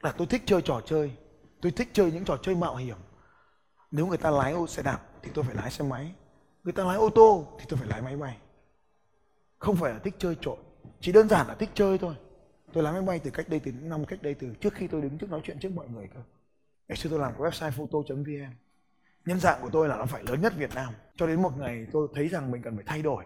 là 0.00 0.12
tôi 0.12 0.26
thích 0.26 0.42
chơi 0.46 0.62
trò 0.62 0.80
chơi. 0.86 1.16
Tôi 1.60 1.72
thích 1.72 1.88
chơi 1.92 2.12
những 2.12 2.24
trò 2.24 2.36
chơi 2.42 2.54
mạo 2.54 2.76
hiểm. 2.76 2.96
Nếu 3.90 4.06
người 4.06 4.18
ta 4.18 4.30
lái 4.30 4.52
ô 4.52 4.66
xe 4.66 4.82
đạp 4.82 5.00
thì 5.22 5.30
tôi 5.34 5.44
phải 5.44 5.54
lái 5.54 5.70
xe 5.70 5.84
máy. 5.84 6.14
Người 6.64 6.72
ta 6.72 6.84
lái 6.84 6.96
ô 6.96 7.10
tô 7.10 7.46
thì 7.58 7.64
tôi 7.68 7.78
phải 7.78 7.88
lái 7.88 8.02
máy 8.02 8.16
bay. 8.16 8.38
Không 9.58 9.76
phải 9.76 9.92
là 9.92 9.98
thích 9.98 10.14
chơi 10.18 10.36
trội 10.40 10.56
chỉ 11.00 11.12
đơn 11.12 11.28
giản 11.28 11.46
là 11.48 11.54
thích 11.54 11.70
chơi 11.74 11.98
thôi. 11.98 12.14
Tôi 12.72 12.84
lái 12.84 12.92
máy 12.92 13.02
bay 13.02 13.18
từ 13.18 13.30
cách 13.30 13.48
đây 13.48 13.60
từ 13.60 13.72
những 13.72 13.88
năm, 13.88 14.04
cách 14.04 14.22
đây 14.22 14.34
từ 14.34 14.54
trước 14.60 14.74
khi 14.74 14.86
tôi 14.86 15.02
đứng 15.02 15.18
trước 15.18 15.30
nói 15.30 15.40
chuyện 15.44 15.58
trước 15.58 15.72
mọi 15.74 15.88
người 15.88 16.08
cơ. 16.14 16.20
Ngày 16.88 16.96
xưa 16.96 17.10
tôi 17.10 17.18
làm 17.18 17.32
cái 17.32 17.40
website 17.40 17.70
photo.vn 17.70 18.54
nhân 19.28 19.40
dạng 19.40 19.62
của 19.62 19.70
tôi 19.72 19.88
là 19.88 19.96
nó 19.96 20.06
phải 20.06 20.22
lớn 20.22 20.40
nhất 20.40 20.52
Việt 20.56 20.74
Nam. 20.74 20.94
Cho 21.16 21.26
đến 21.26 21.42
một 21.42 21.58
ngày 21.58 21.86
tôi 21.92 22.08
thấy 22.14 22.28
rằng 22.28 22.50
mình 22.50 22.62
cần 22.62 22.76
phải 22.76 22.84
thay 22.86 23.02
đổi 23.02 23.24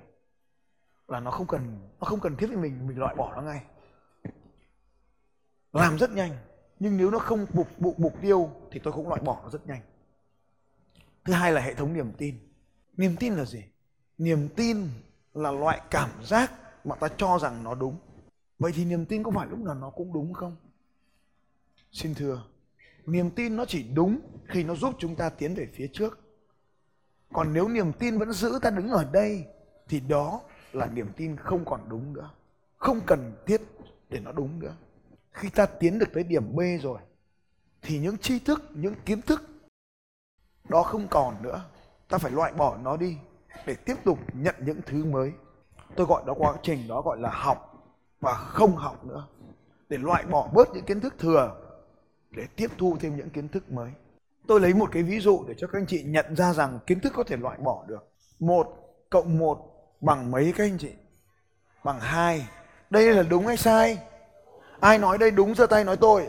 là 1.12 1.20
nó 1.20 1.30
không 1.30 1.46
cần, 1.46 1.78
nó 2.00 2.06
không 2.06 2.20
cần 2.20 2.36
thiết 2.36 2.46
với 2.46 2.56
mình 2.56 2.86
mình 2.86 2.98
loại 2.98 3.14
bỏ 3.14 3.34
nó 3.34 3.42
ngay. 3.42 3.64
Làm 5.72 5.98
rất 5.98 6.10
nhanh, 6.10 6.36
nhưng 6.78 6.96
nếu 6.96 7.10
nó 7.10 7.18
không 7.18 7.46
phục 7.46 7.68
vụ 7.78 7.94
mục 7.98 8.14
tiêu 8.22 8.50
thì 8.70 8.80
tôi 8.84 8.92
cũng 8.92 9.08
loại 9.08 9.20
bỏ 9.20 9.40
nó 9.42 9.50
rất 9.50 9.66
nhanh. 9.66 9.80
Thứ 11.24 11.32
hai 11.32 11.52
là 11.52 11.60
hệ 11.60 11.74
thống 11.74 11.92
niềm 11.92 12.12
tin. 12.18 12.38
Niềm 12.96 13.16
tin 13.20 13.34
là 13.34 13.44
gì? 13.44 13.64
Niềm 14.18 14.48
tin 14.56 14.88
là 15.34 15.50
loại 15.50 15.80
cảm 15.90 16.10
giác 16.24 16.52
mà 16.84 16.94
ta 16.94 17.08
cho 17.16 17.38
rằng 17.38 17.64
nó 17.64 17.74
đúng. 17.74 17.96
Vậy 18.58 18.72
thì 18.74 18.84
niềm 18.84 19.06
tin 19.06 19.22
có 19.22 19.30
phải 19.30 19.46
lúc 19.46 19.58
nào 19.58 19.74
nó 19.74 19.90
cũng 19.90 20.12
đúng 20.12 20.32
không? 20.32 20.56
Xin 21.92 22.14
thưa, 22.14 22.42
niềm 23.06 23.30
tin 23.30 23.56
nó 23.56 23.64
chỉ 23.64 23.82
đúng 23.94 24.20
khi 24.46 24.64
nó 24.64 24.74
giúp 24.74 24.94
chúng 24.98 25.16
ta 25.16 25.28
tiến 25.28 25.54
về 25.54 25.68
phía 25.74 25.88
trước. 25.92 26.18
Còn 27.32 27.52
nếu 27.52 27.68
niềm 27.68 27.92
tin 27.92 28.18
vẫn 28.18 28.32
giữ 28.32 28.58
ta 28.62 28.70
đứng 28.70 28.88
ở 28.88 29.04
đây, 29.12 29.46
thì 29.88 30.00
đó 30.00 30.40
là 30.72 30.86
niềm 30.86 31.08
tin 31.16 31.36
không 31.36 31.64
còn 31.64 31.80
đúng 31.88 32.12
nữa, 32.12 32.30
không 32.78 33.00
cần 33.06 33.32
thiết 33.46 33.60
để 34.08 34.20
nó 34.20 34.32
đúng 34.32 34.58
nữa. 34.58 34.74
Khi 35.32 35.48
ta 35.50 35.66
tiến 35.66 35.98
được 35.98 36.08
tới 36.14 36.24
điểm 36.24 36.56
b 36.56 36.60
rồi, 36.82 36.98
thì 37.82 37.98
những 37.98 38.18
tri 38.18 38.38
thức, 38.38 38.62
những 38.70 38.94
kiến 39.04 39.22
thức 39.22 39.42
đó 40.68 40.82
không 40.82 41.08
còn 41.10 41.42
nữa. 41.42 41.64
Ta 42.08 42.18
phải 42.18 42.32
loại 42.32 42.52
bỏ 42.52 42.76
nó 42.82 42.96
đi 42.96 43.16
để 43.66 43.74
tiếp 43.74 43.94
tục 44.04 44.18
nhận 44.32 44.54
những 44.58 44.80
thứ 44.86 45.04
mới. 45.04 45.32
Tôi 45.96 46.06
gọi 46.06 46.22
đó, 46.26 46.34
quá 46.38 46.54
trình 46.62 46.88
đó 46.88 47.02
gọi 47.02 47.18
là 47.20 47.30
học 47.32 47.88
và 48.20 48.34
không 48.34 48.76
học 48.76 49.04
nữa. 49.04 49.26
Để 49.88 49.98
loại 49.98 50.24
bỏ 50.26 50.50
bớt 50.52 50.68
những 50.74 50.84
kiến 50.84 51.00
thức 51.00 51.14
thừa, 51.18 51.60
để 52.30 52.46
tiếp 52.56 52.70
thu 52.78 52.96
thêm 53.00 53.16
những 53.16 53.30
kiến 53.30 53.48
thức 53.48 53.72
mới. 53.72 53.90
Tôi 54.46 54.60
lấy 54.60 54.74
một 54.74 54.88
cái 54.92 55.02
ví 55.02 55.20
dụ 55.20 55.44
để 55.48 55.54
cho 55.58 55.66
các 55.66 55.78
anh 55.78 55.86
chị 55.86 56.02
nhận 56.02 56.36
ra 56.36 56.52
rằng 56.52 56.78
kiến 56.86 57.00
thức 57.00 57.12
có 57.16 57.24
thể 57.24 57.36
loại 57.36 57.58
bỏ 57.58 57.84
được. 57.88 58.12
Một 58.38 58.66
cộng 59.10 59.38
một 59.38 59.71
bằng 60.02 60.30
mấy 60.30 60.52
các 60.56 60.64
anh 60.64 60.78
chị? 60.78 60.92
Bằng 61.84 62.00
hai. 62.00 62.46
Đây 62.90 63.14
là 63.14 63.22
đúng 63.22 63.46
hay 63.46 63.56
sai? 63.56 63.98
Ai 64.80 64.98
nói 64.98 65.18
đây 65.18 65.30
đúng 65.30 65.54
giơ 65.54 65.66
tay 65.66 65.84
nói 65.84 65.96
tôi. 65.96 66.26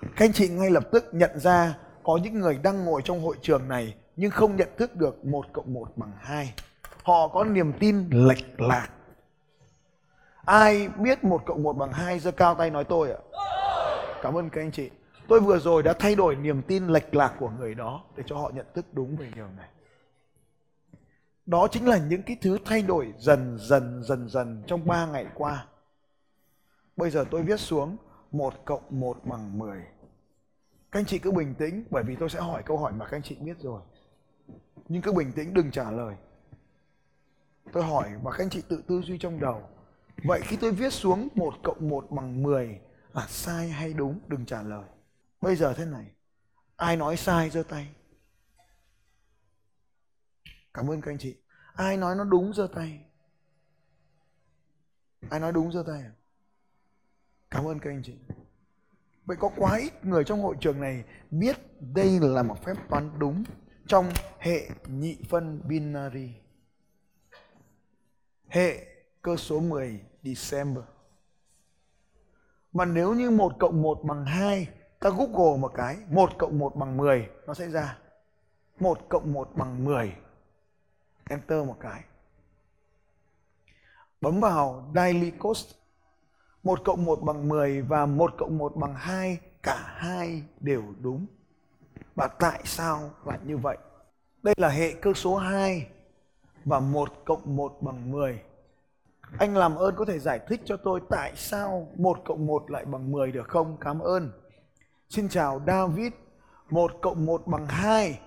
Các 0.00 0.24
anh 0.24 0.32
chị 0.32 0.48
ngay 0.48 0.70
lập 0.70 0.84
tức 0.92 1.04
nhận 1.12 1.38
ra 1.38 1.74
có 2.02 2.18
những 2.22 2.38
người 2.38 2.58
đang 2.62 2.84
ngồi 2.84 3.02
trong 3.04 3.20
hội 3.20 3.36
trường 3.42 3.68
này 3.68 3.94
nhưng 4.16 4.30
không 4.30 4.56
nhận 4.56 4.68
thức 4.76 4.96
được 4.96 5.24
một 5.24 5.46
cộng 5.52 5.74
một 5.74 5.88
bằng 5.96 6.12
hai. 6.20 6.54
Họ 7.02 7.28
có 7.28 7.44
niềm 7.44 7.72
tin 7.72 8.08
lệch 8.10 8.60
lạc. 8.60 8.88
Ai 10.44 10.88
biết 10.88 11.24
một 11.24 11.42
cộng 11.46 11.62
một 11.62 11.72
bằng 11.72 11.92
hai 11.92 12.18
giơ 12.18 12.30
cao 12.30 12.54
tay 12.54 12.70
nói 12.70 12.84
tôi 12.84 13.10
ạ? 13.10 13.18
Cảm 14.22 14.38
ơn 14.38 14.50
các 14.50 14.60
anh 14.60 14.72
chị. 14.72 14.90
Tôi 15.28 15.40
vừa 15.40 15.58
rồi 15.58 15.82
đã 15.82 15.92
thay 15.92 16.14
đổi 16.14 16.36
niềm 16.36 16.62
tin 16.62 16.86
lệch 16.86 17.14
lạc 17.14 17.34
của 17.38 17.50
người 17.58 17.74
đó 17.74 18.04
để 18.16 18.22
cho 18.26 18.36
họ 18.36 18.50
nhận 18.54 18.66
thức 18.74 18.86
đúng 18.92 19.16
về 19.16 19.26
điều 19.34 19.46
này 19.56 19.68
đó 21.48 21.68
chính 21.70 21.88
là 21.88 21.98
những 21.98 22.22
cái 22.22 22.36
thứ 22.40 22.58
thay 22.64 22.82
đổi 22.82 23.14
dần 23.18 23.58
dần 23.60 24.02
dần 24.02 24.28
dần 24.28 24.62
trong 24.66 24.86
3 24.86 25.06
ngày 25.06 25.26
qua. 25.34 25.66
Bây 26.96 27.10
giờ 27.10 27.24
tôi 27.30 27.42
viết 27.42 27.60
xuống 27.60 27.96
1 28.32 28.54
cộng 28.64 28.82
1 28.90 29.16
bằng 29.24 29.58
10 29.58 29.82
các 30.92 31.00
anh 31.00 31.06
chị 31.06 31.18
cứ 31.18 31.30
bình 31.30 31.54
tĩnh, 31.54 31.84
bởi 31.90 32.02
vì 32.04 32.16
tôi 32.16 32.30
sẽ 32.30 32.40
hỏi 32.40 32.62
câu 32.66 32.78
hỏi 32.78 32.92
mà 32.92 33.04
các 33.04 33.16
anh 33.16 33.22
chị 33.22 33.36
biết 33.40 33.56
rồi. 33.60 33.80
Nhưng 34.88 35.02
cứ 35.02 35.12
bình 35.12 35.32
tĩnh, 35.32 35.54
đừng 35.54 35.70
trả 35.70 35.90
lời. 35.90 36.14
Tôi 37.72 37.84
hỏi 37.84 38.10
và 38.22 38.32
các 38.32 38.44
anh 38.44 38.50
chị 38.50 38.62
tự 38.68 38.82
tư 38.88 39.02
duy 39.02 39.18
trong 39.18 39.40
đầu. 39.40 39.62
Vậy 40.24 40.40
khi 40.44 40.56
tôi 40.56 40.72
viết 40.72 40.92
xuống 40.92 41.28
1 41.34 41.54
cộng 41.62 41.88
1 41.88 42.10
bằng 42.10 42.42
10 42.42 42.80
là 43.14 43.26
sai 43.28 43.68
hay 43.68 43.92
đúng? 43.92 44.20
Đừng 44.28 44.46
trả 44.46 44.62
lời. 44.62 44.84
Bây 45.40 45.56
giờ 45.56 45.74
thế 45.74 45.84
này. 45.84 46.06
Ai 46.76 46.96
nói 46.96 47.16
sai 47.16 47.50
giơ 47.50 47.62
tay? 47.62 47.88
Cảm 50.74 50.90
ơn 50.90 51.00
các 51.00 51.10
anh 51.10 51.18
chị. 51.18 51.36
Ai 51.74 51.96
nói 51.96 52.14
nó 52.16 52.24
đúng 52.24 52.54
giơ 52.54 52.68
tay? 52.74 53.04
Ai 55.30 55.40
nói 55.40 55.52
đúng 55.52 55.72
giơ 55.72 55.84
tay 55.86 56.02
à? 56.02 56.12
cảm 57.50 57.64
ơn 57.64 57.78
các 57.78 57.90
anh 57.90 58.02
chị. 58.02 58.14
Vậy 59.24 59.36
có 59.40 59.50
quá 59.56 59.76
ít 59.76 60.04
người 60.04 60.24
trong 60.24 60.42
hội 60.42 60.56
trường 60.60 60.80
này 60.80 61.04
biết 61.30 61.56
đây 61.80 62.20
là 62.20 62.42
một 62.42 62.64
phép 62.64 62.74
toán 62.90 63.18
đúng 63.18 63.44
trong 63.86 64.10
hệ 64.38 64.68
nhị 64.86 65.16
phân 65.28 65.60
binary. 65.64 66.32
Hệ 68.48 68.86
cơ 69.22 69.36
số 69.36 69.60
10 69.60 70.00
December. 70.22 70.84
Mà 72.72 72.84
nếu 72.84 73.14
như 73.14 73.30
1 73.30 73.52
cộng 73.58 73.82
1 73.82 74.00
bằng 74.04 74.26
2 74.26 74.68
ta 75.00 75.10
google 75.10 75.60
một 75.60 75.72
cái 75.74 75.96
1 76.08 76.30
cộng 76.38 76.58
1 76.58 76.76
bằng 76.76 76.96
10 76.96 77.28
nó 77.46 77.54
sẽ 77.54 77.68
ra. 77.68 77.98
1 78.80 78.98
cộng 79.08 79.32
1 79.32 79.50
bằng 79.54 79.84
10 79.84 80.16
enter 81.28 81.66
một 81.66 81.76
cái 81.80 82.02
Bấm 84.20 84.40
vào 84.40 84.90
Daily 84.94 85.30
Cost. 85.30 85.74
1 86.62 86.84
cộng 86.84 87.04
1 87.04 87.22
bằng 87.22 87.48
10 87.48 87.82
và 87.82 88.06
1 88.06 88.34
cộng 88.38 88.58
1 88.58 88.76
bằng 88.76 88.94
2, 88.94 89.38
cả 89.62 89.94
hai 89.96 90.42
đều 90.60 90.82
đúng. 91.00 91.26
Và 92.14 92.28
tại 92.28 92.60
sao 92.64 93.10
lại 93.24 93.38
như 93.44 93.56
vậy? 93.56 93.76
Đây 94.42 94.54
là 94.58 94.68
hệ 94.68 94.92
cơ 94.92 95.12
số 95.14 95.36
2 95.36 95.86
và 96.64 96.80
1 96.80 97.08
cộng 97.24 97.56
1 97.56 97.76
bằng 97.80 98.10
10. 98.10 98.42
Anh 99.38 99.56
làm 99.56 99.76
ơn 99.76 99.96
có 99.96 100.04
thể 100.04 100.18
giải 100.18 100.40
thích 100.48 100.60
cho 100.64 100.76
tôi 100.76 101.00
tại 101.10 101.32
sao 101.36 101.88
1 101.96 102.18
cộng 102.24 102.46
1 102.46 102.70
lại 102.70 102.84
bằng 102.84 103.12
10 103.12 103.32
được 103.32 103.48
không? 103.48 103.76
Cảm 103.80 103.98
ơn. 103.98 104.32
Xin 105.08 105.28
chào 105.28 105.62
David. 105.66 106.12
1 106.70 106.92
cộng 107.02 107.26
1 107.26 107.46
bằng 107.46 107.66
2. 107.66 108.20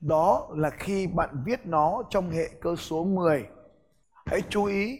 Đó 0.00 0.48
là 0.56 0.70
khi 0.70 1.06
bạn 1.06 1.42
viết 1.44 1.66
nó 1.66 2.02
trong 2.10 2.30
hệ 2.30 2.48
cơ 2.60 2.76
số 2.76 3.04
10. 3.04 3.48
Hãy 4.26 4.42
chú 4.48 4.64
ý, 4.64 4.98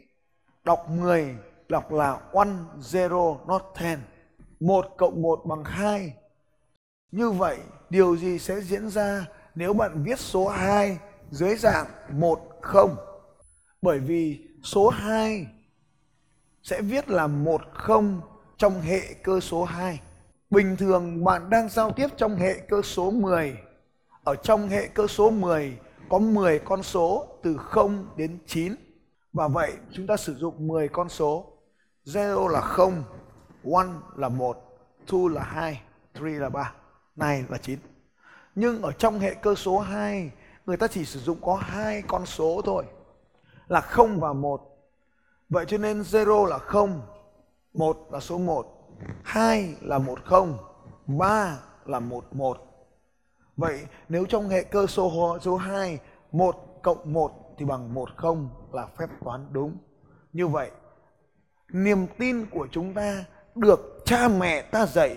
đọc 0.64 0.88
10 0.90 1.36
đọc 1.68 1.92
là 1.92 2.20
1, 2.32 2.46
0, 2.92 3.38
not 3.48 3.62
10. 3.80 3.96
1 4.60 4.86
cộng 4.96 5.22
1 5.22 5.40
bằng 5.44 5.64
2. 5.64 6.14
Như 7.12 7.30
vậy, 7.30 7.58
điều 7.90 8.16
gì 8.16 8.38
sẽ 8.38 8.60
diễn 8.60 8.88
ra 8.88 9.26
nếu 9.54 9.72
bạn 9.72 10.02
viết 10.02 10.18
số 10.18 10.48
2 10.48 10.98
dưới 11.30 11.56
dạng 11.56 11.86
1, 12.12 12.40
0? 12.62 12.96
Bởi 13.82 13.98
vì 13.98 14.46
số 14.62 14.88
2 14.88 15.46
sẽ 16.62 16.82
viết 16.82 17.08
là 17.08 17.26
1, 17.26 17.60
0 17.74 18.20
trong 18.56 18.80
hệ 18.80 19.00
cơ 19.22 19.40
số 19.40 19.64
2. 19.64 20.00
Bình 20.50 20.76
thường 20.76 21.24
bạn 21.24 21.50
đang 21.50 21.68
giao 21.68 21.90
tiếp 21.90 22.08
trong 22.16 22.36
hệ 22.36 22.54
cơ 22.68 22.82
số 22.82 23.10
10. 23.10 23.56
Ở 24.28 24.36
trong 24.36 24.68
hệ 24.68 24.88
cơ 24.88 25.06
số 25.06 25.30
10 25.30 25.78
có 26.08 26.18
10 26.18 26.58
con 26.58 26.82
số 26.82 27.26
từ 27.42 27.56
0 27.56 28.06
đến 28.16 28.38
9. 28.46 28.74
Và 29.32 29.48
vậy 29.48 29.72
chúng 29.92 30.06
ta 30.06 30.16
sử 30.16 30.34
dụng 30.34 30.68
10 30.68 30.88
con 30.88 31.08
số. 31.08 31.52
0 32.14 32.48
là 32.48 32.60
0, 32.60 33.04
1 33.64 33.86
là 34.16 34.28
1, 34.28 34.56
2 35.12 35.28
là 35.28 35.42
2, 35.42 35.82
3 36.14 36.30
là 36.30 36.48
3, 36.48 36.72
9 37.16 37.44
là 37.48 37.58
9. 37.58 37.78
Nhưng 38.54 38.82
ở 38.82 38.92
trong 38.92 39.18
hệ 39.18 39.34
cơ 39.34 39.54
số 39.54 39.78
2 39.78 40.30
người 40.66 40.76
ta 40.76 40.86
chỉ 40.86 41.04
sử 41.04 41.20
dụng 41.20 41.38
có 41.42 41.54
hai 41.54 42.02
con 42.02 42.26
số 42.26 42.62
thôi. 42.64 42.84
Là 43.68 43.80
0 43.80 44.20
và 44.20 44.32
1. 44.32 44.60
Vậy 45.48 45.64
cho 45.68 45.78
nên 45.78 46.04
0 46.04 46.46
là 46.46 46.58
0, 46.58 47.02
1 47.74 48.08
là 48.12 48.20
số 48.20 48.38
1, 48.38 48.66
2 49.22 49.74
là 49.80 49.98
10, 49.98 50.16
3 51.06 51.58
là 51.84 52.00
11. 52.00 52.67
Vậy 53.58 53.86
nếu 54.08 54.26
trong 54.26 54.48
hệ 54.48 54.62
cơ 54.62 54.86
số 54.86 55.38
số 55.40 55.56
2 55.56 55.98
1 56.32 56.80
cộng 56.82 57.12
1 57.12 57.32
thì 57.58 57.64
bằng 57.64 57.94
1 57.94 58.08
không 58.16 58.48
là 58.72 58.86
phép 58.98 59.06
toán 59.24 59.46
đúng. 59.52 59.76
Như 60.32 60.46
vậy 60.46 60.70
niềm 61.72 62.06
tin 62.18 62.46
của 62.46 62.68
chúng 62.70 62.94
ta 62.94 63.24
được 63.54 64.02
cha 64.04 64.28
mẹ 64.28 64.62
ta 64.62 64.86
dạy, 64.86 65.16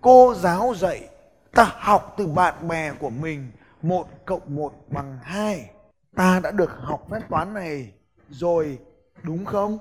cô 0.00 0.34
giáo 0.34 0.74
dạy, 0.76 1.08
ta 1.52 1.72
học 1.78 2.14
từ 2.16 2.26
bạn 2.26 2.68
bè 2.68 2.92
của 2.92 3.10
mình 3.10 3.52
1 3.82 4.06
cộng 4.24 4.56
1 4.56 4.72
bằng 4.88 5.18
2. 5.22 5.70
Ta 6.16 6.40
đã 6.42 6.50
được 6.50 6.70
học 6.70 7.06
phép 7.10 7.20
toán 7.28 7.54
này 7.54 7.92
rồi 8.30 8.78
đúng 9.22 9.44
không? 9.44 9.78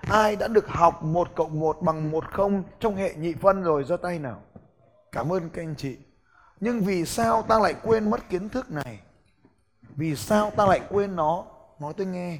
Ai 0.00 0.36
đã 0.36 0.48
được 0.48 0.68
học 0.68 1.02
1 1.02 1.28
cộng 1.34 1.60
1 1.60 1.82
bằng 1.82 2.10
1 2.10 2.24
không 2.32 2.62
trong 2.80 2.96
hệ 2.96 3.14
nhị 3.14 3.34
phân 3.34 3.62
rồi 3.62 3.84
giơ 3.84 3.96
tay 3.96 4.18
nào. 4.18 4.42
Cảm 5.12 5.32
ơn 5.32 5.50
các 5.50 5.62
anh 5.62 5.74
chị. 5.76 5.96
Nhưng 6.60 6.80
vì 6.80 7.04
sao 7.06 7.42
ta 7.42 7.58
lại 7.58 7.74
quên 7.82 8.10
mất 8.10 8.28
kiến 8.28 8.48
thức 8.48 8.70
này? 8.70 9.00
Vì 9.96 10.16
sao 10.16 10.50
ta 10.50 10.66
lại 10.66 10.80
quên 10.88 11.16
nó? 11.16 11.46
Nói 11.78 11.92
tôi 11.96 12.06
nghe. 12.06 12.38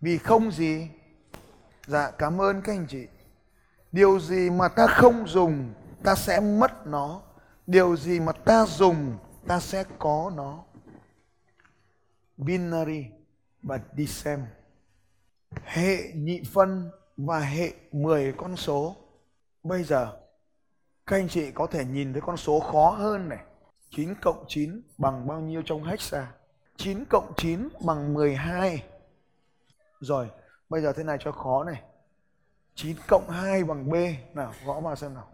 Vì 0.00 0.18
không 0.18 0.50
gì? 0.50 0.88
Dạ 1.86 2.10
cảm 2.10 2.40
ơn 2.40 2.62
các 2.62 2.72
anh 2.72 2.86
chị. 2.88 3.06
Điều 3.92 4.20
gì 4.20 4.50
mà 4.50 4.68
ta 4.68 4.86
không 4.86 5.26
dùng, 5.26 5.72
ta 6.02 6.14
sẽ 6.14 6.40
mất 6.40 6.86
nó. 6.86 7.22
Điều 7.66 7.96
gì 7.96 8.20
mà 8.20 8.32
ta 8.32 8.66
dùng, 8.66 9.18
ta 9.46 9.60
sẽ 9.60 9.84
có 9.98 10.32
nó. 10.36 10.64
Binary 12.36 13.06
và 13.62 13.80
Decem 13.96 14.40
hệ 15.64 16.12
nhị 16.14 16.42
phân 16.52 16.90
và 17.16 17.40
hệ 17.40 17.72
10 17.92 18.32
con 18.32 18.56
số. 18.56 18.96
Bây 19.62 19.84
giờ 19.84 20.16
các 21.10 21.16
anh 21.16 21.28
chị 21.28 21.50
có 21.50 21.66
thể 21.66 21.84
nhìn 21.84 22.12
thấy 22.12 22.22
con 22.22 22.36
số 22.36 22.60
khó 22.60 22.90
hơn 22.90 23.28
này. 23.28 23.38
9 23.90 24.14
cộng 24.22 24.44
9 24.48 24.82
bằng 24.98 25.26
bao 25.26 25.40
nhiêu 25.40 25.62
trong 25.64 25.84
hexa? 25.84 26.32
9 26.76 26.98
à? 26.98 27.04
cộng 27.10 27.32
9 27.36 27.68
bằng 27.86 28.14
12. 28.14 28.84
Rồi, 30.00 30.30
bây 30.68 30.82
giờ 30.82 30.92
thế 30.92 31.04
này 31.04 31.16
cho 31.20 31.32
khó 31.32 31.64
này. 31.64 31.82
9 32.74 32.96
cộng 33.08 33.30
2 33.30 33.64
bằng 33.64 33.90
B. 33.90 33.94
Nào, 34.34 34.52
gõ 34.66 34.80
vào 34.80 34.96
xem 34.96 35.14
nào. 35.14 35.28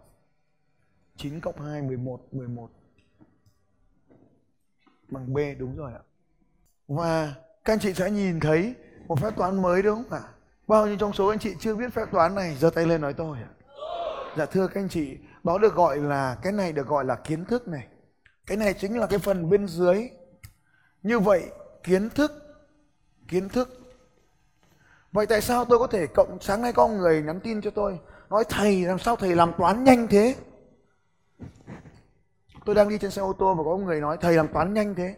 9 1.15 1.39
cộng 1.39 1.61
2, 1.61 1.81
11, 1.81 2.19
11. 2.31 2.69
Bằng 5.09 5.33
B, 5.33 5.37
đúng 5.57 5.75
rồi 5.75 5.91
ạ. 5.93 6.01
Và 6.87 7.35
các 7.65 7.73
anh 7.73 7.79
chị 7.79 7.93
sẽ 7.93 8.11
nhìn 8.11 8.39
thấy 8.39 8.75
một 9.07 9.19
phép 9.19 9.35
toán 9.37 9.61
mới 9.61 9.81
đúng 9.81 10.03
không 10.03 10.19
ạ? 10.19 10.23
Bao 10.67 10.87
nhiêu 10.87 10.97
trong 10.99 11.13
số 11.13 11.27
anh 11.27 11.39
chị 11.39 11.55
chưa 11.59 11.75
biết 11.75 11.93
phép 11.93 12.05
toán 12.11 12.35
này 12.35 12.55
giơ 12.55 12.69
tay 12.69 12.85
lên 12.85 13.01
nói 13.01 13.13
tôi 13.13 13.37
ạ. 13.37 13.49
Dạ 14.37 14.45
thưa 14.45 14.67
các 14.67 14.81
anh 14.81 14.89
chị, 14.89 15.17
đó 15.47 15.57
được 15.57 15.75
gọi 15.75 15.97
là, 15.97 16.37
cái 16.41 16.53
này 16.53 16.71
được 16.71 16.87
gọi 16.87 17.05
là 17.05 17.15
kiến 17.15 17.45
thức 17.45 17.67
này. 17.67 17.87
Cái 18.45 18.57
này 18.57 18.73
chính 18.73 18.99
là 18.99 19.07
cái 19.07 19.19
phần 19.19 19.49
bên 19.49 19.67
dưới. 19.67 20.09
Như 21.03 21.19
vậy, 21.19 21.43
kiến 21.83 22.09
thức 22.09 22.31
kiến 23.27 23.49
thức 23.49 23.69
Vậy 25.11 25.25
tại 25.25 25.41
sao 25.41 25.65
tôi 25.65 25.79
có 25.79 25.87
thể 25.87 26.07
cộng 26.07 26.37
sáng 26.41 26.61
nay 26.61 26.73
có 26.73 26.87
người 26.87 27.21
nhắn 27.21 27.39
tin 27.39 27.61
cho 27.61 27.71
tôi 27.71 27.99
nói, 28.29 28.43
thầy, 28.49 28.85
làm 28.85 28.99
sao 28.99 29.15
thầy 29.15 29.35
làm 29.35 29.51
toán 29.57 29.83
nhanh 29.83 30.07
thế? 30.07 30.35
Tôi 32.65 32.75
đang 32.75 32.89
đi 32.89 32.97
trên 32.97 33.11
xe 33.11 33.21
ô 33.21 33.33
tô 33.33 33.55
và 33.55 33.63
có 33.63 33.77
người 33.77 34.01
nói, 34.01 34.17
thầy 34.21 34.35
làm 34.35 34.47
toán 34.47 34.73
nhanh 34.73 34.95
thế 34.95 35.15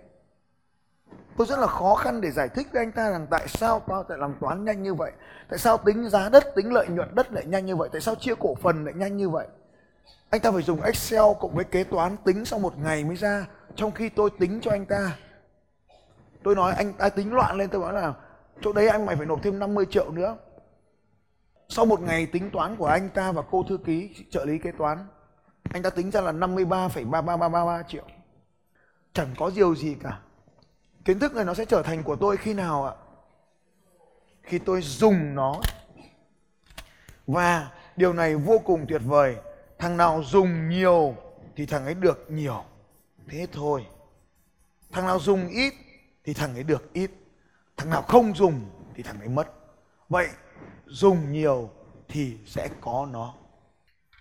tôi 1.37 1.47
rất 1.47 1.59
là 1.59 1.67
khó 1.67 1.95
khăn 1.95 2.21
để 2.21 2.31
giải 2.31 2.49
thích 2.49 2.67
với 2.71 2.81
anh 2.81 2.91
ta 2.91 3.11
rằng 3.11 3.27
tại 3.29 3.47
sao 3.47 3.79
tao 3.87 4.05
lại 4.09 4.17
làm 4.17 4.35
toán 4.39 4.65
nhanh 4.65 4.83
như 4.83 4.93
vậy 4.93 5.11
tại 5.49 5.59
sao 5.59 5.77
tính 5.77 6.09
giá 6.09 6.29
đất, 6.29 6.43
tính 6.55 6.73
lợi 6.73 6.87
nhuận 6.87 7.15
đất 7.15 7.31
lại 7.31 7.45
nhanh 7.45 7.65
như 7.65 7.75
vậy 7.75 7.89
tại 7.91 8.01
sao 8.01 8.15
chia 8.15 8.35
cổ 8.39 8.55
phần 8.55 8.85
lại 8.85 8.93
nhanh 8.97 9.17
như 9.17 9.29
vậy 9.29 9.47
anh 10.29 10.41
ta 10.41 10.51
phải 10.51 10.61
dùng 10.61 10.81
excel 10.81 11.23
cộng 11.39 11.55
với 11.55 11.65
kế 11.65 11.83
toán 11.83 12.17
tính 12.17 12.45
sau 12.45 12.59
một 12.59 12.77
ngày 12.77 13.03
mới 13.03 13.15
ra 13.15 13.45
trong 13.75 13.91
khi 13.91 14.09
tôi 14.09 14.29
tính 14.39 14.59
cho 14.61 14.71
anh 14.71 14.85
ta. 14.85 15.17
Tôi 16.43 16.55
nói 16.55 16.73
anh 16.73 16.93
ta 16.93 17.09
tính 17.09 17.33
loạn 17.33 17.57
lên 17.57 17.69
tôi 17.69 17.81
nói 17.81 17.93
là 17.93 18.13
chỗ 18.61 18.73
đấy 18.73 18.87
anh 18.87 19.05
mày 19.05 19.15
phải 19.15 19.25
nộp 19.25 19.43
thêm 19.43 19.59
50 19.59 19.85
triệu 19.89 20.11
nữa. 20.11 20.37
Sau 21.69 21.85
một 21.85 22.01
ngày 22.01 22.25
tính 22.25 22.49
toán 22.51 22.75
của 22.75 22.85
anh 22.85 23.09
ta 23.09 23.31
và 23.31 23.41
cô 23.51 23.63
thư 23.63 23.77
ký 23.77 24.25
trợ 24.31 24.45
lý 24.45 24.57
kế 24.57 24.71
toán 24.71 25.07
anh 25.73 25.83
ta 25.83 25.89
tính 25.89 26.11
ra 26.11 26.21
là 26.21 26.31
53,33333 26.31 27.83
triệu. 27.87 28.03
Chẳng 29.13 29.27
có 29.37 29.51
điều 29.55 29.75
gì 29.75 29.95
cả. 30.03 30.19
Kiến 31.05 31.19
thức 31.19 31.35
này 31.35 31.45
nó 31.45 31.53
sẽ 31.53 31.65
trở 31.65 31.83
thành 31.83 32.03
của 32.03 32.15
tôi 32.15 32.37
khi 32.37 32.53
nào 32.53 32.85
ạ? 32.85 32.93
Khi 34.43 34.59
tôi 34.59 34.81
dùng 34.81 35.35
nó. 35.35 35.61
Và 37.27 37.71
điều 37.95 38.13
này 38.13 38.35
vô 38.35 38.59
cùng 38.65 38.85
tuyệt 38.89 39.01
vời 39.05 39.35
thằng 39.79 39.97
nào 39.97 40.23
dùng 40.25 40.69
nhiều 40.69 41.15
thì 41.55 41.65
thằng 41.65 41.85
ấy 41.85 41.93
được 41.93 42.25
nhiều. 42.31 42.63
Thế 43.27 43.47
thôi. 43.51 43.85
Thằng 44.91 45.05
nào 45.05 45.19
dùng 45.19 45.47
ít 45.47 45.73
thì 46.23 46.33
thằng 46.33 46.53
ấy 46.53 46.63
được 46.63 46.93
ít. 46.93 47.11
Thằng 47.77 47.89
nào 47.89 48.01
không 48.01 48.35
dùng 48.35 48.69
thì 48.95 49.03
thằng 49.03 49.19
ấy 49.19 49.29
mất. 49.29 49.53
Vậy 50.09 50.27
dùng 50.85 51.31
nhiều 51.31 51.69
thì 52.07 52.37
sẽ 52.45 52.69
có 52.81 53.07
nó. 53.11 53.33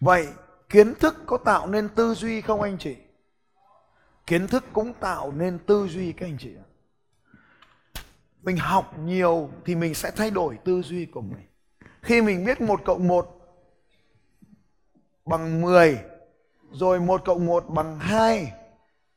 Vậy 0.00 0.28
kiến 0.68 0.94
thức 0.94 1.16
có 1.26 1.38
tạo 1.38 1.66
nên 1.66 1.88
tư 1.88 2.14
duy 2.14 2.40
không 2.40 2.62
anh 2.62 2.78
chị? 2.78 2.96
Kiến 4.26 4.46
thức 4.46 4.64
cũng 4.72 4.92
tạo 4.92 5.32
nên 5.32 5.58
tư 5.58 5.88
duy 5.88 6.12
các 6.12 6.26
anh 6.26 6.36
chị 6.40 6.50
ạ. 6.56 6.66
Mình 8.42 8.56
học 8.56 8.98
nhiều 8.98 9.50
thì 9.64 9.74
mình 9.74 9.94
sẽ 9.94 10.10
thay 10.10 10.30
đổi 10.30 10.58
tư 10.64 10.82
duy 10.82 11.06
của 11.06 11.20
mình. 11.20 11.46
Khi 12.02 12.22
mình 12.22 12.44
biết 12.44 12.60
một 12.60 12.80
cộng 12.84 13.08
một 13.08 13.37
bằng 15.28 15.60
10 15.60 15.98
rồi 16.70 17.00
1 17.00 17.24
cộng 17.24 17.46
1 17.46 17.64
bằng 17.68 17.98
2 17.98 18.52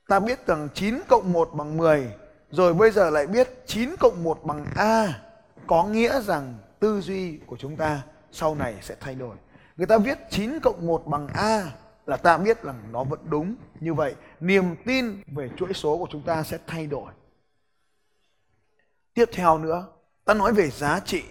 ta 0.07 0.19
biết 0.19 0.47
rằng 0.47 0.67
9 0.73 0.99
cộng 1.07 1.33
1 1.33 1.49
bằng 1.53 1.77
10 1.77 2.11
rồi 2.51 2.73
bây 2.73 2.91
giờ 2.91 3.09
lại 3.09 3.27
biết 3.27 3.49
9 3.65 3.95
cộng 3.99 4.23
1 4.23 4.43
bằng 4.43 4.65
A. 4.75 5.21
Có 5.67 5.83
nghĩa 5.83 6.21
rằng 6.21 6.57
tư 6.79 7.01
duy 7.01 7.37
của 7.45 7.57
chúng 7.57 7.77
ta 7.77 8.01
sau 8.31 8.55
này 8.55 8.75
sẽ 8.81 8.95
thay 8.99 9.15
đổi. 9.15 9.35
Người 9.77 9.87
ta 9.87 9.97
viết 9.97 10.17
9 10.29 10.59
cộng 10.59 10.87
1 10.87 11.07
bằng 11.07 11.27
A 11.27 11.71
là 12.05 12.17
ta 12.17 12.37
biết 12.37 12.63
rằng 12.63 12.83
nó 12.91 13.03
vẫn 13.03 13.19
đúng 13.29 13.55
như 13.79 13.93
vậy. 13.93 14.15
Niềm 14.39 14.75
tin 14.85 15.21
về 15.27 15.49
chuỗi 15.57 15.73
số 15.73 15.97
của 15.97 16.07
chúng 16.11 16.23
ta 16.23 16.43
sẽ 16.43 16.57
thay 16.67 16.87
đổi. 16.87 17.11
Tiếp 19.13 19.29
theo 19.33 19.57
nữa, 19.57 19.87
ta 20.25 20.33
nói 20.33 20.53
về 20.53 20.69
giá 20.69 20.99
trị. 20.99 21.23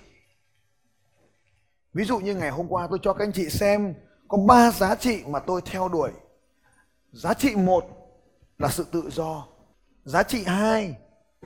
Ví 1.95 2.05
dụ 2.05 2.19
như 2.19 2.35
ngày 2.35 2.51
hôm 2.51 2.69
qua 2.69 2.87
tôi 2.91 2.99
cho 3.03 3.13
các 3.13 3.25
anh 3.25 3.33
chị 3.33 3.49
xem 3.51 3.95
có 4.31 4.39
ba 4.39 4.71
giá 4.71 4.95
trị 4.95 5.25
mà 5.27 5.39
tôi 5.39 5.61
theo 5.65 5.89
đuổi. 5.89 6.11
Giá 7.13 7.35
trị 7.35 7.57
một 7.57 7.85
là 8.59 8.69
sự 8.69 8.87
tự 8.93 9.11
do. 9.11 9.47
Giá 10.05 10.23
trị 10.23 10.45
hai 10.47 10.97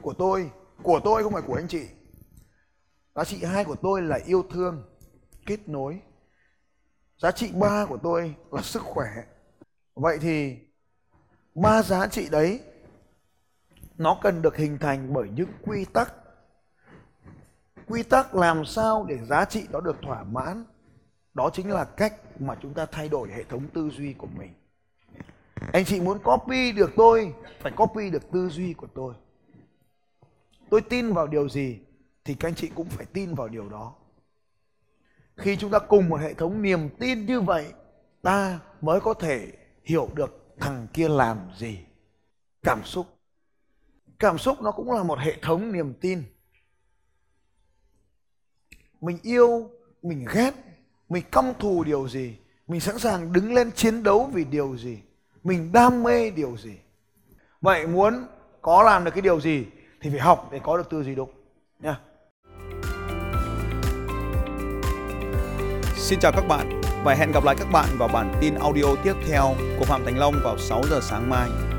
của 0.02 0.14
tôi 0.18 0.50
của 0.82 1.00
tôi 1.04 1.22
không 1.22 1.32
phải 1.32 1.42
của 1.42 1.54
anh 1.54 1.68
chị. 1.68 1.86
Giá 3.14 3.24
trị 3.24 3.44
hai 3.44 3.64
của 3.64 3.76
tôi 3.82 4.02
là 4.02 4.18
yêu 4.26 4.44
thương, 4.50 4.82
kết 5.46 5.68
nối. 5.68 6.00
Giá 7.18 7.30
trị 7.30 7.52
ba 7.52 7.86
của 7.86 7.98
tôi 8.02 8.34
là 8.52 8.62
sức 8.62 8.82
khỏe. 8.82 9.08
Vậy 9.94 10.18
thì 10.20 10.58
ba 11.54 11.82
giá 11.82 12.06
trị 12.06 12.28
đấy, 12.28 12.60
nó 13.98 14.18
cần 14.22 14.42
được 14.42 14.56
hình 14.56 14.78
thành 14.78 15.12
bởi 15.12 15.28
những 15.34 15.50
quy 15.62 15.84
tắc. 15.84 16.14
Quy 17.86 18.02
tắc 18.02 18.34
làm 18.34 18.64
sao 18.64 19.04
để 19.08 19.18
giá 19.24 19.44
trị 19.44 19.66
đó 19.70 19.80
được 19.80 19.96
thỏa 20.02 20.22
mãn? 20.24 20.64
Đó 21.34 21.50
chính 21.52 21.70
là 21.70 21.84
cách 21.84 22.40
mà 22.40 22.56
chúng 22.62 22.74
ta 22.74 22.86
thay 22.86 23.08
đổi 23.08 23.28
hệ 23.28 23.44
thống 23.44 23.68
tư 23.74 23.90
duy 23.90 24.12
của 24.12 24.26
mình. 24.26 24.54
Anh 25.72 25.84
chị 25.84 26.00
muốn 26.00 26.18
copy 26.24 26.72
được 26.72 26.90
tôi, 26.96 27.34
phải 27.60 27.72
copy 27.76 28.10
được 28.10 28.30
tư 28.32 28.48
duy 28.48 28.72
của 28.72 28.86
tôi. 28.94 29.14
Tôi 30.70 30.80
tin 30.80 31.12
vào 31.12 31.26
điều 31.26 31.48
gì 31.48 31.78
thì 32.24 32.34
các 32.34 32.48
anh 32.48 32.54
chị 32.54 32.70
cũng 32.74 32.88
phải 32.88 33.06
tin 33.06 33.34
vào 33.34 33.48
điều 33.48 33.68
đó. 33.68 33.94
Khi 35.36 35.56
chúng 35.56 35.70
ta 35.70 35.78
cùng 35.78 36.08
một 36.08 36.20
hệ 36.20 36.34
thống 36.34 36.62
niềm 36.62 36.88
tin 36.98 37.26
như 37.26 37.40
vậy, 37.40 37.72
ta 38.22 38.60
mới 38.80 39.00
có 39.00 39.14
thể 39.14 39.52
hiểu 39.84 40.08
được 40.14 40.54
thằng 40.60 40.86
kia 40.92 41.08
làm 41.08 41.38
gì. 41.56 41.78
Cảm 42.62 42.84
xúc. 42.84 43.06
Cảm 44.18 44.38
xúc 44.38 44.62
nó 44.62 44.72
cũng 44.72 44.92
là 44.92 45.02
một 45.02 45.18
hệ 45.18 45.36
thống 45.42 45.72
niềm 45.72 45.94
tin. 46.00 46.22
Mình 49.00 49.18
yêu, 49.22 49.70
mình 50.02 50.26
ghét 50.34 50.54
mình 51.14 51.24
căm 51.32 51.52
thù 51.58 51.84
điều 51.84 52.08
gì? 52.08 52.36
Mình 52.68 52.80
sẵn 52.80 52.98
sàng 52.98 53.32
đứng 53.32 53.54
lên 53.54 53.70
chiến 53.72 54.02
đấu 54.02 54.30
vì 54.32 54.44
điều 54.44 54.76
gì? 54.76 54.98
Mình 55.44 55.72
đam 55.72 56.02
mê 56.02 56.30
điều 56.30 56.56
gì? 56.56 56.74
Vậy 57.60 57.86
muốn 57.86 58.26
có 58.62 58.82
làm 58.82 59.04
được 59.04 59.10
cái 59.10 59.22
điều 59.22 59.40
gì 59.40 59.64
thì 60.00 60.10
phải 60.10 60.20
học 60.20 60.48
để 60.52 60.60
có 60.62 60.76
được 60.76 60.90
tư 60.90 61.02
duy 61.02 61.14
đúng. 61.14 61.30
Nha. 61.80 61.98
Xin 65.96 66.18
chào 66.20 66.32
các 66.32 66.48
bạn 66.48 66.80
và 67.04 67.14
hẹn 67.14 67.32
gặp 67.32 67.44
lại 67.44 67.56
các 67.58 67.68
bạn 67.72 67.88
vào 67.98 68.08
bản 68.08 68.34
tin 68.40 68.54
audio 68.54 68.96
tiếp 69.04 69.14
theo 69.28 69.54
của 69.78 69.84
Phạm 69.84 70.04
Thành 70.04 70.18
Long 70.18 70.34
vào 70.44 70.58
6 70.58 70.82
giờ 70.90 71.00
sáng 71.02 71.30
mai. 71.30 71.73